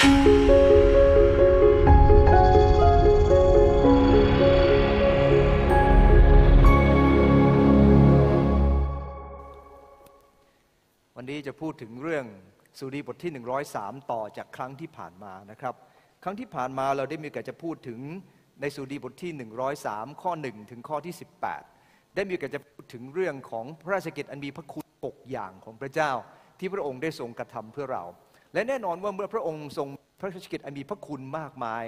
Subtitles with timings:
[0.00, 12.24] วันนี้จะพูดถึงเรื่อง
[12.78, 13.32] สุดีบทที่
[13.72, 15.74] 103 ต่อจากครั้งที่ผ่านมานะครับ
[16.22, 18.00] ครั้งที่ผ่านมาเราได้มีโอกาสจะพูดถึง
[18.60, 19.32] ในสุดีบทที่
[19.78, 21.14] 103 ข้อ 1 ถึงข้อที่
[21.64, 26.10] 18 ได้มีโอกาสจะพูดถึงเรื่องของพระราชกิจอันมีพระคุณ6อย่างของพระเจ้า
[26.58, 28.04] ที่พระองค์ได้ทรงกระทำเพื่อเรา
[28.54, 29.88] และแน่นอนว่าเมื่อพระองค์ทรง
[30.20, 31.84] พระราชกิจอันมีพระคุณมากมาย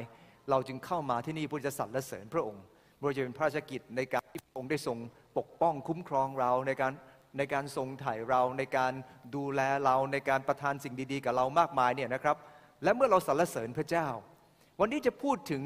[0.50, 2.62] เราจึงเข้ามาที่นี่เพื่อจะสรรเสริญพระองค์
[2.96, 4.98] ไม่ว่าจะเป็นพระราชกิจในการที่พระองค์ได้ทรง
[5.38, 6.92] ปกป้องคุ้มครองเราในการ
[7.38, 8.92] ในการทรงไถ่เราในการ
[9.34, 12.36] ดูแลเราในการประทานสิ่งดีๆ กับเรามากมายเนี่ยนะครับ
[12.82, 14.08] และเมื่อเราสรรเสริญพระเจ้า
[14.80, 15.62] วันนี้จะพูดถึง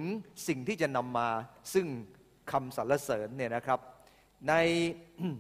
[0.49, 1.29] สิ่งที่จะนำมา
[1.75, 1.87] ซึ่ง
[2.53, 3.81] คำสรรเสริญเนี่ยนะครับ
[4.49, 4.55] ใน
[5.19, 5.37] เอ่อ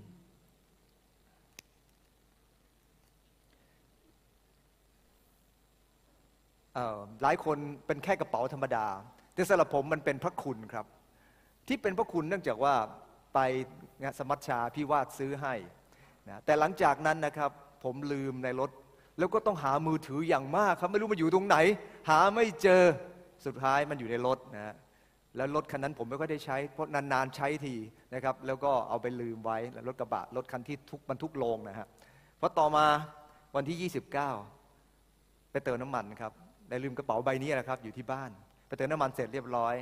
[7.22, 8.86] หลายคนเป็นแค่กระเป๋าธรรมดา
[9.34, 10.86] แต่สำหรับผมมันเป็นพระคุณครับ
[11.68, 12.74] ที่เป็นพระคุณเนื่องจากว่า
[13.34, 13.38] ไป
[14.18, 15.54] สมัชชาพี่วาดซื้อให้
[16.28, 17.50] นะแต่หลังจากนั้นนะครับ
[17.84, 18.70] ผมลืมในรถ
[19.18, 21.56] แล้วก็ต้องหามือถืออย่างมากครับ ไม่รู้มันอยู่ตรงไหน
[22.08, 22.82] หาไม่เจอ
[23.46, 24.74] สุดท้ายมันอยู่ในรถนะฮะ
[25.36, 27.74] แล้วรถคันนั้นผมไม่ค่อยได้ใช้ เพราะนานๆใช้ที
[28.14, 31.86] นะครับ แล้วก็เอาไปลืมไว้แล้วรถกระบะรถคันที่ทุกบรรทุกลงนะฮะ
[32.38, 32.86] เพอต่อมา
[33.56, 36.32] วันที่ 29 ไปเติมน้ำมันครับ
[36.68, 38.30] ได้ลืมกระเป๋าใบนี้นะครับ อยู่ที่บ้าน
[38.66, 39.74] ไปเติมน้ำมันเสร็จเรียบร้อย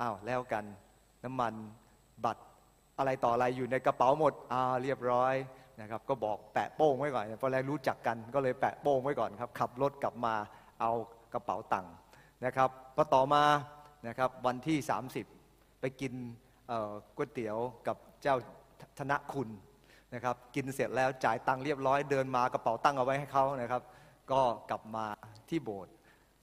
[0.00, 0.64] อ้าวแล้วกัน
[1.24, 1.52] น้ำมัน
[2.24, 2.42] บัตร
[2.98, 5.34] อะไรต่ออะไรอยู่ในกระเป๋าหมดอ่าเรียบร้อย
[5.80, 10.34] นะครับ ก็บอกแปะโป้งไว้ก่อนเพราะแรกรู้จักกันก็เลยแปะโป้งไว้ก่อนครับขับรถกลับมา
[10.80, 10.92] เอา
[11.34, 11.92] กระเป๋าตังค์
[12.44, 13.44] นะครับพอต่อมา
[14.06, 14.78] นะครับวันที่
[15.30, 16.12] 30 ไปกิน
[17.16, 18.36] ก๋วยเตี๋ยวกับเจ้า
[18.98, 19.48] ธนคุณ
[20.14, 23.82] นะครับกินเสร็จแล้วจ่ายตังค์เรียบร้อยเดินมากระเป๋าตังค์เอาไว้ให้เขานะครับ
[24.32, 25.04] ก็กลับมา
[25.48, 25.92] ที่โบสถ์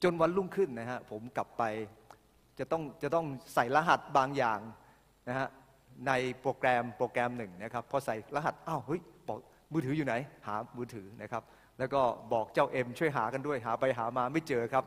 [0.04, 1.64] จนวันรุ่งขึ้นนะฮะผมกลับไป
[2.60, 4.60] จะต้องจะต้องใส่รหัสบางอย่าง
[5.30, 5.48] นะฮะ
[6.08, 9.40] ในโปรแกรมโปรแกรมหนึ่งนะครับพอใส่รหัสอ้าวเฮ้ยบอก
[9.72, 10.14] มือถืออยู่ไหน
[10.48, 11.44] หามือถือนะครับ
[11.80, 12.02] แล้วก็
[12.34, 14.86] บอกเจ้าเอ็มช่วยหากันด้วยหาไปหามาไม่เจอครับ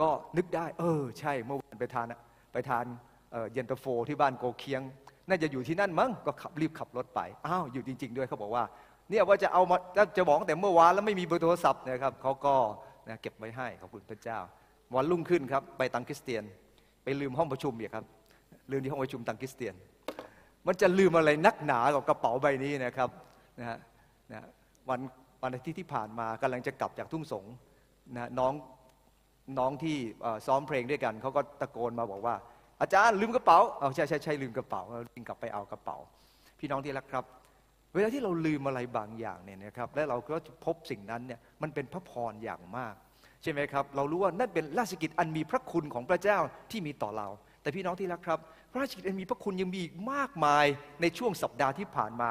[0.00, 2.06] ก็นึกได้ เออ ใช่เมื่อวานไปทาน
[2.52, 2.84] ไปทาน
[3.52, 4.82] เย็นตาโฟที่บ้านโกเคียง
[5.28, 8.64] น่าจะอยู่ที่นั่นมั้งก็ขับรีบขับรถไปอ้าวอยู่จริง ๆ ด้วยเขาบอกว่า
[9.10, 9.76] เนี่ยว่าจะเอามา
[10.16, 12.54] จะบอกแต่เมื่อวานแล้วไม่มีเบอร์โทรศัพท์นะครับเขาก็
[13.08, 14.38] นะเก็บไว้ให้ขอบคุณพระเจ้า
[14.94, 16.44] วันรุ่งขึ้นครับไปตังคริสเตียน
[17.04, 18.04] ไปลืมห้องประชุมอีกครับ
[18.70, 19.74] ลืมที่ห้องประชุมตังคริสเตียน
[20.66, 23.10] มันจะลืมอะไรนักหนากับกระเป๋าใบนี้นะครับ
[23.58, 23.78] นะฮะ
[24.32, 24.40] นะ
[24.88, 25.00] วัน
[25.42, 27.44] วันอาทิตย์ที่ผ่านมากำลังจะกลับจากทุ่งสง
[28.16, 28.52] นะน้อง
[29.58, 29.96] น้องที่
[30.46, 32.34] ซ้อมเพลงด้วยกันเขาก็ตะโกนมาบอกว่า
[32.80, 35.96] อาจารย์ลืมกระเป๋าเอาใช่ใช่ใช่ลืมกระเป๋าเราวิ่งกลับไปเอากระเป๋า
[36.58, 37.24] พี่น้องที่รักครับ
[37.94, 42.94] เวลาที่เราลืมอะไรบางอย่างเนี่ยนะครับและเราก็พบสิ่งนั้นเนี่ยมันเป็นพระพรอย่างมาก
[43.42, 46.38] ใช่ไหมครับ เรารู้ว่านั่นเป็นราชกิจอันมีพระคุณของพระเจ้า
[46.70, 47.28] ที่มีต่อเรา
[47.62, 48.38] แต่พี่น้องที่รักครับ
[48.72, 50.66] พระราชกิจอันมีพระคุณยังมีอีกมากมาย
[51.00, 52.30] ในช่วงสัปดาห์ที่ผ่านมา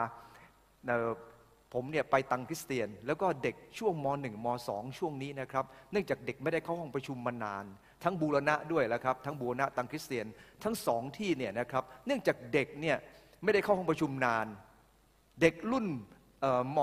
[1.74, 7.66] ผมเนี่ยไปตังคริสเตียน แล้วก็เด็กช่วงม .1 ม .2 ช่วงนี้นะครับเนื่องจากเด็กไม่ได้เข้าห้องประชุมมานาน
[8.04, 10.26] ทั้งบูรณะด้วยแล้วครับทั้งบูรณะตังคริสเตียน
[10.64, 12.98] ทั้งสองที่เนี่ยนะครับเนื่องจากเด็กเนี่ย
[13.44, 14.46] ไม่ได้เข้าห้องประชุมนาน
[15.42, 15.86] เด็กรุ่น
[16.42, 16.80] เอ่อม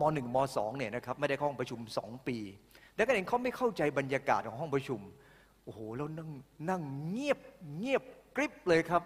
[0.00, 2.36] มหนึ่งมสองเนี่ยนะครับไม่ได้เข้าห้องประชุมสองปี
[2.96, 5.00] แล้วก็เองเขาไม่เข้าใจบรรยากาศของห้องประชุม
[5.64, 6.30] โอ้โหแล้วนั่ง
[6.70, 7.38] นั่งเงียบ
[7.76, 8.02] เงียบ
[8.36, 9.02] กริบเลยครับ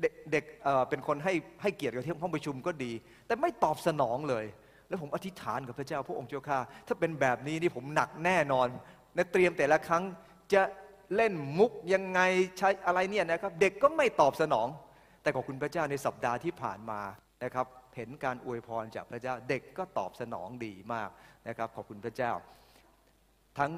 [0.00, 1.32] เด็กเด็กเอ่อเป็นคนให้
[1.62, 2.92] ให้เกียรติกับที่ห้องประชุมก็ดี
[3.26, 4.44] แต่ไม่ตอบสนองเลย
[4.88, 8.66] แล้วผมอธิษฐานกับพระเจ้าพระองค์เจ้าข้าถ้าเป็นแบบนี้นี่ผมหนักแน่นอน
[9.14, 10.02] ในเตรียมแต่ละครั้ง
[10.52, 10.62] จะ
[11.16, 12.20] เล่นมุกยังไง
[12.58, 14.68] ใช้อะไรเนี่ยนะครับ เด็กก็ไม่ตอบสนอง
[15.26, 17.00] แต่ขอบคุณพระเจ้าในสัปดาห์ที่ผ่านมา
[17.44, 17.66] นะครับ
[17.96, 21.10] เห็นการอวยพรจากพระเจ้าเด็กก็ตอบสนองดีมาก
[21.48, 22.32] นะครับขอบคุณพระเจ้า
[23.58, 23.70] ทั้ง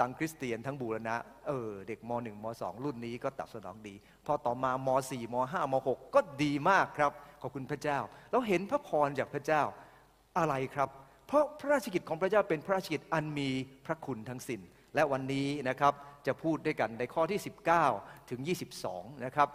[0.00, 1.16] ตังคริสเตียนทั้งบูรณะ
[1.46, 3.94] เออเด็กม .1 ม .2 รุ่นนี้ก็ตอบสนองดี
[4.26, 7.12] พอต่อมาม .4 ม .5 ม .6 ก็ดีมากครับ
[7.42, 7.98] ขอบคุณพระเจ้า
[8.30, 9.62] แล้วเห็นพระพรจากพระเจ้า
[10.38, 10.88] อะไรครับ
[11.26, 13.50] เพราะพระราชกิจของพระเจ้าเป็นพระราชกิจอันมี
[13.86, 14.60] พระคุณทั้งสิ้น
[14.94, 15.92] และวันนี้นะครับ
[16.26, 17.40] จะพูดด้วยกันในข้อที่
[17.84, 18.40] 19 ถึง
[18.82, 19.50] 22 นะครับ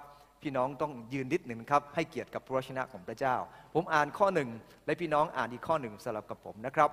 [0.46, 3.36] พี่น้องต้องยืนนิดหนึ่งครับ ให้เกียรติกับพระวจนะของพระเจ้า
[3.74, 4.50] ผมอ่านข้อหนึ่ง
[4.86, 6.90] และพี่น้องอ่านอีกข้อหนึ่งสลับกับผมนะครับ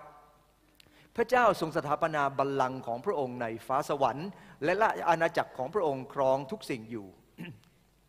[1.16, 4.28] พระเจ้าทรงสถาปนาบัลลังก์ของพระองค์ในฟ้าสวรรค์
[4.64, 7.06] และละอาณาจักรของพระองค์ครองทุกสิ่งอยู่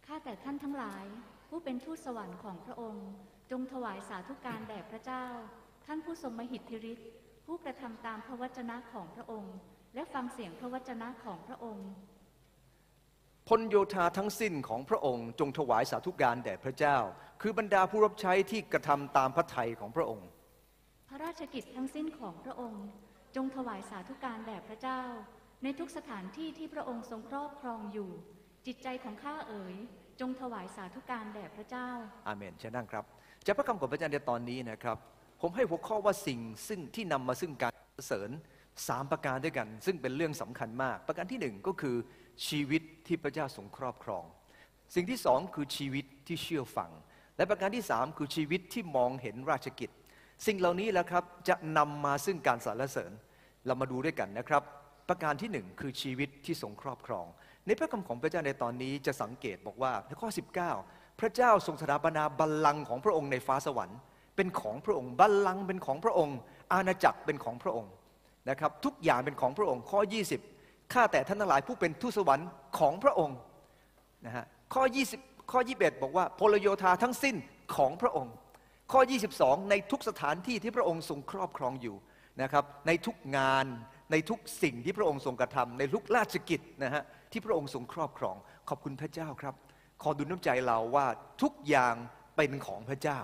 [0.06, 1.04] ข้าแต่ท่านทั้งหลาย
[1.50, 3.08] ผู้เป็นทูตสวรรค์ของพระองค์
[3.52, 5.26] จงถวายสาธุการแด่พระเจ้า
[5.86, 7.10] ท่านผู้ทรงมหิทธิฤทธิ์
[7.46, 9.56] ผู้กระทำตามพระวจนะของพระองค์
[9.96, 11.88] และฟังเสียงพระวจนะของพระองค์
[13.50, 16.98] พลโยธาทั้งสิ้นของพระองค์จงถวายสาธุการแด่พระเจ้า
[17.42, 20.28] คือบรรดาผู้รับใช้ที่กระทำตามพระทัยของพระองค์
[21.10, 22.84] พระราชกิจทั้งสิ้นของพระองค์
[23.36, 25.02] จงถวายสาธุการแด่พระเจ้า
[25.64, 28.10] ในทุกสถานที่ที่พระองค์ทรงครอบครองอยู่
[28.68, 29.76] จิตใจของข้าเอ๋ย
[30.22, 31.90] จงถวายสาธุการแด่พระเจ้า
[32.28, 33.04] อาเมนเชิญนั่งครับ
[33.46, 34.98] จากพระคำของพระเจ้าในตอนนี้นะครับ
[35.42, 38.30] ผมให้หัวข้อว่าสิ่งซึ่งที่นำมาซึ่งการสรรเสริญ
[38.88, 41.96] สามประการด้วยกัน ซึ่งเป็นเรื่องสำคัญมาก ประการที่หนึ่งก็คือ
[42.48, 44.24] ชีวิตที่พระเจ้าทรงครอบครอง
[44.96, 46.92] สิ่งที่สองคือชีวิตที่เชื่อฟัง
[47.38, 49.90] และประการที่สามคือชีวิตที่มองเห็นราชกิจ
[50.46, 53.12] สิ่งเหล่านี้แหละครับจะนำมาซึ่งการสรรเสริญ
[53.66, 54.64] เรามาดูด้วยกันนะครับ
[55.10, 57.26] ประการที่หนึ่งคือชีวิตที่ทรงครอบครอง
[57.66, 60.30] ในพระคำของพระเจ้าในตอนนี้จะสังเกตบอกว่าในข้อ
[60.76, 64.00] 19 พระเจ้าทรงสถาปนาบัลลังก์ของพระองค์ในฟ้าสวรรค์
[64.36, 66.38] เป็นของพระองค์บัลลังก์เป็นของพระองค์
[66.74, 67.92] อาณาจักรเป็นของพระองค์
[68.50, 70.00] นะครับทุกอย่างเป็นของพระองค์ข้อ
[70.32, 70.53] 20
[70.94, 72.50] ข้าแต่ท่านทั้งหลายผู้เป็นทูตสวรรค์
[72.80, 73.38] ของพระองค์
[74.26, 74.84] นะฮะข้อ
[75.18, 77.36] 20 ข้อ 21 บอกว่าพลโยธาทั้งสิ้น
[77.76, 78.34] ของพระองค์
[78.92, 79.02] ข้อ
[79.36, 81.96] 22 ในทุกสถานที่ที่พระองค์ทรงครอบครองอยู่
[82.42, 83.66] นะครับในทุกงาน
[84.12, 88.36] ในทุกสิ่งที่พระองค์ทรงกระทำในทุกราชกิจนะฮะที่พระองค์ทรงครอบครอง
[88.70, 89.56] ขอบคุณพระเจ้าครับ
[90.02, 91.08] ขอดุลน้ำใจเราว่า
[91.42, 91.96] ทุกอย่าง
[92.36, 93.20] เป็นของพระเจ้า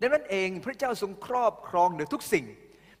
[0.00, 2.46] ดังนั้นเองพระเจ้าทรงครอบครองเหนือทุกสิ่ง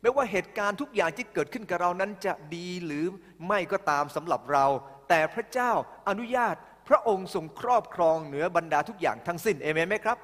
[0.02, 3.04] ไม่ว่าเหตุการณ์ทุกอย่างที่เกิดขึ้นกับเรานั้นจะดีหรือ
[3.46, 4.66] ไม่ก็ตามสำหรับเรา
[5.08, 5.70] แต่พระเจ้า
[6.08, 6.54] อนุญาต
[6.88, 10.18] พระองค์ทรงครอบครองเหนือบรรดาทุกอย่างทั้งสิ้นเอเมนไหมครับ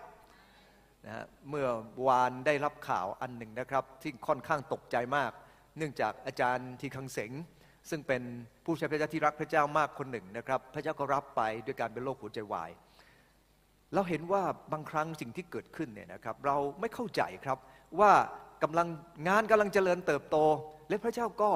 [1.06, 1.68] นะเมื่อ
[2.06, 5.30] วานได้รับข่าวอันหนึ่งนะครับที่ค่อนข้างตกใจมาก
[5.78, 7.32] เนื่องจากอาจารย์ทีคังเสง
[7.90, 8.22] ซึ่งเป็น
[8.64, 12.70] ผู้ใช้พระเจ้าที่รักพระเจ้ามากคนหนึ่งนะครับ พระเจ้าก็รับไปด้วยการเป็นโรคหัวใจวาย
[13.94, 14.42] เราเห็นว่า
[14.72, 17.58] บางครั้งสิ่งที่เกิดขึ้นเนี่ยนะครับ เราไม่เข้าใจครับ
[18.00, 18.12] ว่า
[18.64, 18.88] กำลัง
[19.28, 20.36] งานกำลังเจริญเติบโต
[20.88, 21.50] และพระเจ้าก็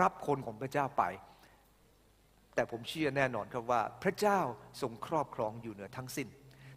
[0.00, 1.04] รับคนของพระเจ้าไป
[2.54, 4.38] แต่ผมเชื่อแน่นอนครับว่า พระเจ้า
[4.82, 6.28] ทรงครอบครองอยู่เหนือทั้งสิ้น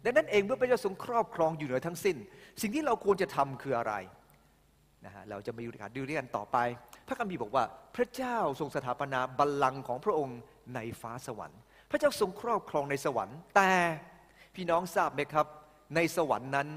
[0.04, 2.16] ดังนั้นเองเมื่อพระเจ้าทรงครอบครองอยู่เหนือทั้งสิ้น
[2.62, 3.94] สิ่งที่เราควรจะทำคืออะไร
[5.04, 6.56] นะฮะเราจะมาดูกันดูเรื่องต่อไป
[7.06, 7.64] พระคัมภีร์บอกว่า
[7.96, 10.38] พระเจ้าทรงสถาปนาบัลลังก์ของพระองค์
[10.74, 11.60] ในฟ้าสวรรค์
[11.90, 13.72] พระเจ้าทรงครอบครองในสวรรค์ แต่
[14.54, 15.46] พี่น้องทราบไหมครับ
[15.94, 16.68] ในสวรรค์นั้น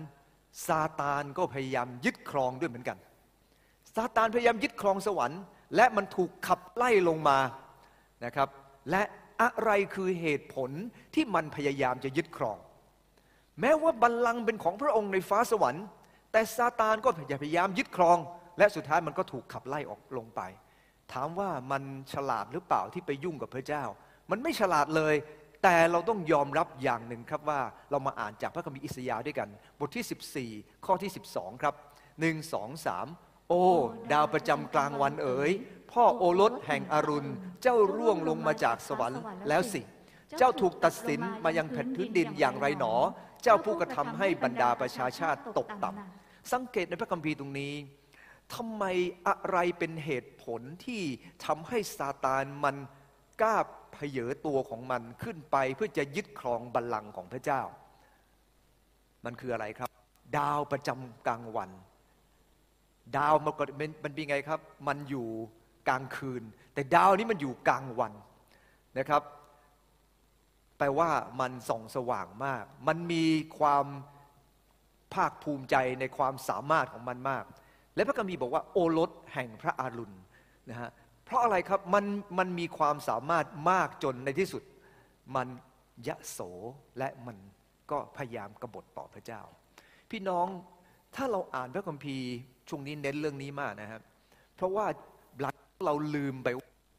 [0.67, 2.97] ซาตานก็พยายามยึดครองด้วยเหมือนกัน
[3.95, 5.41] ซาตานพยายามยึดครองสวรรค์
[5.75, 7.39] และมันถูกขับไล่ลงมา
[8.25, 8.49] นะครับ
[8.91, 9.03] และ
[9.41, 10.71] อะไรคือเหตุผล
[11.13, 12.57] ที่มันพยายามจะยึดครอง
[13.61, 15.85] แม้ว่าบัลลังก์เป็นของพระองค์ในฟ้าสวรรค์
[16.31, 17.09] แต่ซาตานก็
[17.41, 18.17] พยายามยึดครอง
[18.57, 20.41] และสุดท้ายมันก็ถูกขับไล่ออกลงไป
[21.13, 21.83] ถามว่ามัน
[22.13, 23.83] ฉลาดหรือเปล่าที่ไปยุ่งกับพระเจ้า
[24.31, 25.15] มันไม่ฉลาดเลย
[25.63, 27.59] แต่เราต้องยอมรับอย่างหนึ่งครับว่า
[27.91, 29.49] เรามาอ่านจากพระคัมภีร์อิสยาห์ด้วยกัน
[29.79, 31.75] บทที่ 14 ข้อที่ 12 ครับ
[32.17, 33.63] 1 2 3 โอ้
[34.11, 35.51] ดาวประจำกลางวันเอ๋ย
[35.91, 37.29] พ่อโอรสแห่งอรุณ
[37.61, 39.81] เจ้าร่วงลงมาจากสวรรค์แล้วสิ
[40.37, 42.93] เจ้าถูกตัดสินมายังแผ่นพื้นดินอย่างไรหนอ
[43.43, 47.73] เจ้าผู้กระทำให้บรรดาประชาชาติตกต่ำสังเกตในพระคัมภีร์ตรงนี้
[48.55, 48.83] ทำไม
[49.27, 51.03] อะไรเป็นเหตุผลที่
[51.45, 52.75] ทำให้ซาตานมัน
[53.41, 53.57] กล้า
[53.97, 57.61] เผยตัวของมันขึ้นไปเพื่อจะยึดครองบัลลังก์ของพระเจ้า
[59.25, 59.89] มันคืออะไรครับ
[60.37, 61.69] ดาวประจำกลางวัน
[63.17, 65.27] ดาวมันก็มันมันเป็นไงครับ มันอยู่
[65.87, 68.13] กลางคืน แต่ดาวนี้มันอยู่กลางวัน
[68.97, 69.21] นะครับ
[70.77, 71.09] แปลว่า
[71.39, 73.25] มันส่องสว่างมาก มันมี
[73.59, 73.85] ความ
[75.13, 77.43] ภาคภูมิใจในความสามารถของมันมาก
[77.95, 80.17] และพระคัมภีร์บอกว่าโอรสแห่งพระอารุณ
[80.69, 80.89] นะฮะ
[81.27, 82.05] เพราะอะไรครับมัน
[82.37, 84.63] มันมีความสามารถมากจนในที่สุด
[85.35, 85.47] มัน
[86.07, 86.39] ยะโส
[86.97, 87.37] และมัน
[87.91, 89.41] ก็พยายามกบฏต่อพระเจ้า
[90.11, 90.47] พี่น้อง
[91.15, 92.29] ถ้าเราอ่านพระคัมภีร์
[92.69, 94.01] ช่วงนี้เน้นเรื่องนี้มากนะครับ
[94.55, 94.85] เพราะว่า
[95.85, 96.47] เราลืมไป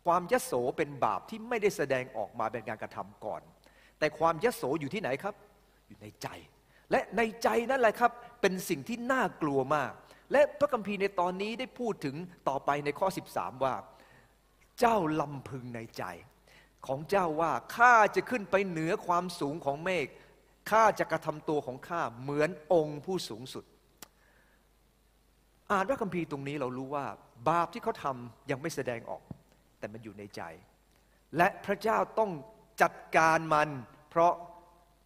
[0.06, 3.42] ความยโสเป็นบาปที่ไม่ได้แสดงออกมาเป็นการกระทำก่อน
[3.98, 5.34] แต่ความยโสอยู่ที่ไหนครับ
[5.88, 6.28] อยู่ในใจ
[6.90, 9.92] และในใจนั่นแหละครับ เป็นสิ่งที่น่ากลัวมาก
[10.32, 12.16] และพระคัมภีร์ในตอนนี้ได้พูดถึง
[12.48, 13.74] ต่อไปในข้อ 13 ว่า
[14.80, 16.04] เจ้าลำพึงในใจ
[16.86, 20.06] ของเจ้าว่าข้าจะขึ้นไปเหนือความสูงของเมฆ
[20.70, 23.64] ข้าจะกระทำตัวของข้าเหมือนองค์ผู้สูงสุด
[25.70, 27.04] อ่านพระคัมภีร์ตรงนี้เรารู้ว่า
[27.48, 29.22] บาปที่เขาทำยังไม่แสดงออก
[29.78, 30.42] แต่มันอยู่ในใจ
[31.36, 32.30] และพระเจ้าต้อง
[32.82, 33.68] จัดการมัน
[34.10, 34.32] เพราะ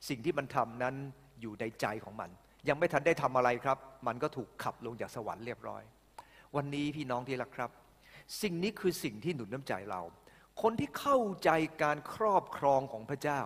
[0.09, 0.95] สิ่งที่มันทำนั้น
[1.41, 2.31] อยู่ในใจของมัน
[2.69, 5.83] ยังไม่ทันได้ทำอะไรครับ มันก็ถูกขับลงจากสวรรค์เรียบร้อย
[6.57, 7.71] วันนี้พี่น้องที่รักครับ
[8.43, 10.03] สิ่งนี้คือสิ่งที่หนุนน้ำใจเรา
[10.63, 11.51] คนที่เข้าใจ
[11.83, 13.41] การครอบครองของพระเจ้า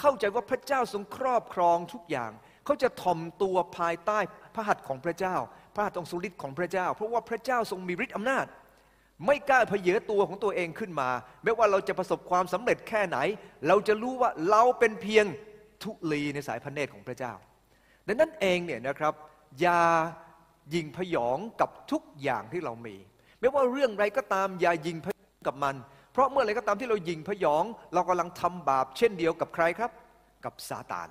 [0.00, 2.30] เข้าใจว่าพระเจ้าทรงครอบครองทุกอย่าง
[2.64, 4.18] เขาจะถ่อมตัวภายใต้
[4.54, 5.36] พระหัตถ์ของพระเจ้า
[5.74, 8.46] พระหัตถ์องค์สุริตของพระเจ้า เพราะว่าพระเจ้าทรงมีฤทธิ์อำนาจ
[9.26, 11.10] ไม่กล้าเผยตัวของตัวเองขึ้นมา
[11.42, 13.18] ไม่ว่าเราจะประสบความสำเร็จแค่ไหน
[13.68, 15.26] เราจะรู้ว่าเราเป็นเพียง
[15.82, 17.32] ทุลีในสายพระเนตรของพระเจ้า
[18.06, 19.14] ดังนั้นเองเนี่ยนะครับ
[19.60, 19.82] อย่า
[20.74, 22.96] ยิงพยองกับทุกอย่างที่เรามี
[23.42, 25.74] ไม่ว่าเรื่องไรก็ตามอย่ายิงพยองกับมัน
[26.12, 29.90] เพราะเมื่อไรก็ตามที่เรายิงพยอง เรากำลังทำบาปเช่นเดียวกับใครครับ
[30.44, 31.08] กับซาตาน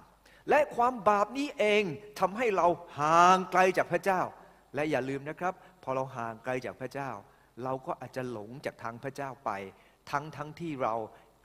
[0.50, 1.84] และความบาปนี้เอง
[2.20, 2.68] ทำให้เรา
[3.00, 4.22] ห่างไกลจากพระเจ้า
[4.76, 7.10] และอย่าลืมนะครับ พอเราห่างไกลจากพระเจ้า
[7.64, 9.52] เราก็อาจจะหลงจากทางพระเจ้าไป
[10.12, 10.96] ทั้งทั้งที่เรา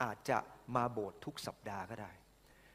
[0.03, 0.37] อาจจะ
[0.75, 2.11] มาโบสถ์ทุกสัปดาห์ก็ได้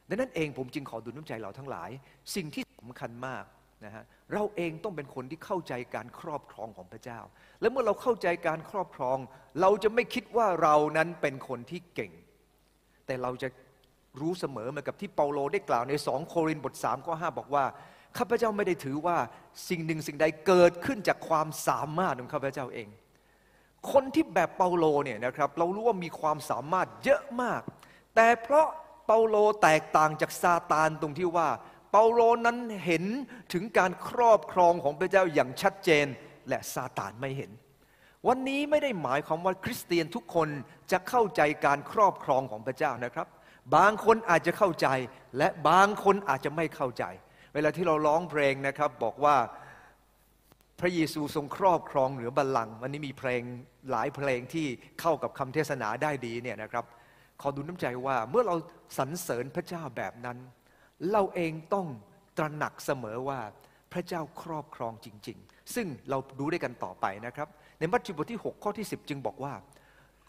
[0.09, 1.90] ดังนั้นเองผมจึงขอดูน้ำใจเราทั้งหลาย
[2.37, 3.45] สิ่งที่สำคัญมาก
[3.84, 7.20] นะฮะเราเองต้องเป็นคนที่เข้าใจการครอบครองของพระเจ้า
[7.60, 9.18] และเมื่อเราเข้าใจการครอบครอง
[9.60, 12.12] เราจะไม่คิดว่าเรานั้นเป็นคนที่เก่ง
[13.06, 13.48] แต่เราจะ
[14.20, 17.64] รู้เสมอเหมือนกับที่เปาโลได้กล่าวในสองโครินธ์บท3ข้อ5บอกว่า
[18.18, 19.16] ข้าพเจ้าไม่ได้ถือว่า
[19.68, 22.88] สิ่งหนึ่งสิ่งใดเกิดขึ้นจากความสามารถของข้าพเจ้าเอง
[23.92, 27.60] คนที่แบบเปาโลเนี่ยนะครับเรารู้ว่ามีความสามารถเยอะมาก
[28.14, 28.66] แต่เพราะ
[29.06, 31.48] เปาโลแตกต่างจากซาตานตรงที่ว่า
[31.92, 33.04] เปาโลนั้นเห็น
[33.52, 36.06] ถึงการครอบครองของพระเจ้าอย่างชัดเจน
[36.49, 37.50] และซาตานไม่เห็น
[38.28, 40.49] วันนี้ไม่ได้หมายความว่าคริสเตียนทุกคน
[40.92, 43.26] จะเข้าใจการครอบครองของพระเจ้านะครับ
[43.76, 44.88] บางคนอาจจะเข้าใจ
[45.38, 47.04] และบางคนอาจจะไม่เข้าใจ
[47.54, 49.37] เวลาที่เราร้องเพลงนะครับบอกว่า
[50.80, 53.42] พระเยซูทรงครอบครองเหนือบัลลังก์วันนี้มีเพลง
[53.90, 54.66] หลายเพลงที่
[55.00, 56.84] เข้ากับคำเทศนาได้ดีเนี่ยนะครับ
[57.40, 58.56] ขอดูน้ำใจว่าเมื่อเรา
[58.99, 60.38] สรรเสริญพระเจ้าแบบนั้น
[61.12, 61.87] เราเองต้อง
[62.38, 63.40] ตระหนักเสมอว่า
[63.92, 69.52] พระเจ้าครอบครองจริง ๆ ซึ่งเราดูได้กันต่อไปนะครับ ในมัทธิวบทที่ 6 ข้อที่ 10 จึงบอกว่า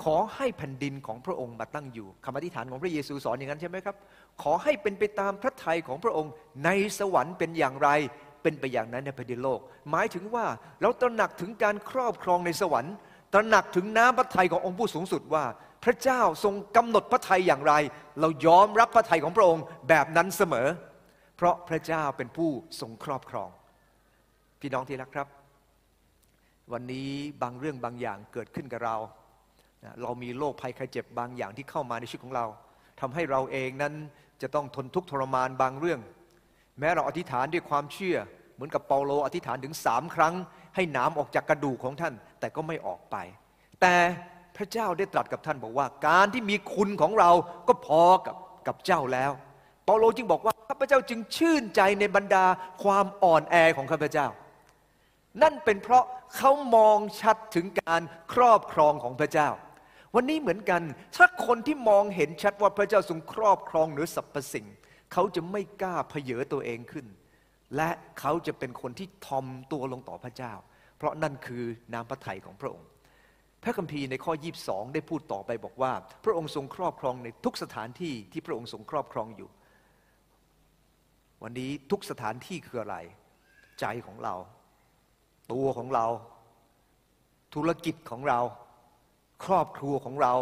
[0.03, 3.96] ขอให้แผ่นดินของพระองค์มาตั้งอยู่คำอธิษฐานของพระเยซูสอนอย่างนั้นใช่ไหมครับ
[4.42, 6.32] ขอให้เป็นไปตามพระทัยของพระองค์
[6.65, 7.89] ในสวรรค์เป็นอย่างไร
[8.44, 9.60] เป็นไปอย่างนั้นในแผ่นดินโลก
[9.92, 10.46] หมายถึงว่า
[10.82, 12.96] เราตระหนักถึงการครอบครองในสวรรค์
[13.34, 15.44] ตระหนักถึงน้ำพระทัยขององค์ผู้สูงสุดว่า
[15.84, 17.74] พระเจ้าทรงกำหนดพระทัยอย่างไร
[18.20, 20.68] เรายอมรับพระทัยของพระองค์แบบนั้นเสมอ
[21.38, 22.50] เพราะพระเจ้าเป็นผู้
[22.80, 23.50] ทรงครอบครอง
[24.62, 25.28] พี่น้องที่รักครับ
[26.74, 27.10] วันนี้
[27.42, 28.98] บางเรื่องบางอย่างเกิดขึ้นกับเรา
[30.02, 32.46] เรามีโรคภัยไข้เจ็บบางอย่างที่เข้ามาในชีวิตของเรา
[33.00, 33.94] ทำให้เราเองนั้น
[34.42, 36.00] จะต้องทนทุกข์ทรมานบางเรื่อง
[36.80, 38.18] แม้เราอธิษฐานด้วยความเชื่อ
[38.56, 40.34] เหมือนกับเปาโลอธิษฐานถึงสามครั้ง
[40.75, 43.16] ให้หนามออกจากกระดูกของท่าน แต่ก็ไม่ออกไป
[43.82, 43.96] แต่
[44.57, 47.31] พระเจ้าได้ตรัสกับท่านบอกว่า การที่มีคุณของเรา
[47.67, 48.36] ก็พอกับ
[48.67, 49.31] กับเจ้าแล้ว
[49.86, 52.45] เปาโลจึงบอกว่าข้าพเจ้าจึงชื่นใจในบรรดา
[52.83, 54.27] ความอ่อนแอของข้าพเจ้า
[55.41, 56.03] นั่นเป็นเพราะ
[56.36, 58.01] เขามองชัดถึงการ
[58.33, 59.50] ครอบครองของพระเจ้า
[60.15, 60.81] วันนี้เหมือนกัน
[61.15, 64.67] ถ้าคนที่มองเห็นชัดว่าพระเจ้าทรงครอบครองเหนือสรรพสิ่ง
[65.13, 67.05] เขาจะไม่กล้าเพเยอตัวเองขึ้น
[67.75, 70.53] และเขาจะเป็นคนที่ทอมตัวลงต่อพระเจ้า
[70.98, 72.88] เพราะนั่นคือน้ำพระทัยของพระองค์
[73.63, 75.93] พระคัมภีร์ในข้อ 22 ได้พูดต่อไปบอกว่า
[76.24, 79.50] พระองค์ทรงครอบครองในทุกสถานที่ที่พระองค์ทรงครอบครองอยู่
[81.43, 82.98] วันนี้ทุกสถานที่คืออะไร
[83.79, 84.36] ใจของเรา
[85.51, 86.05] ตัวของเรา
[87.55, 88.39] ธุรกิจของเรา
[89.46, 90.34] ครอบครัวของเรา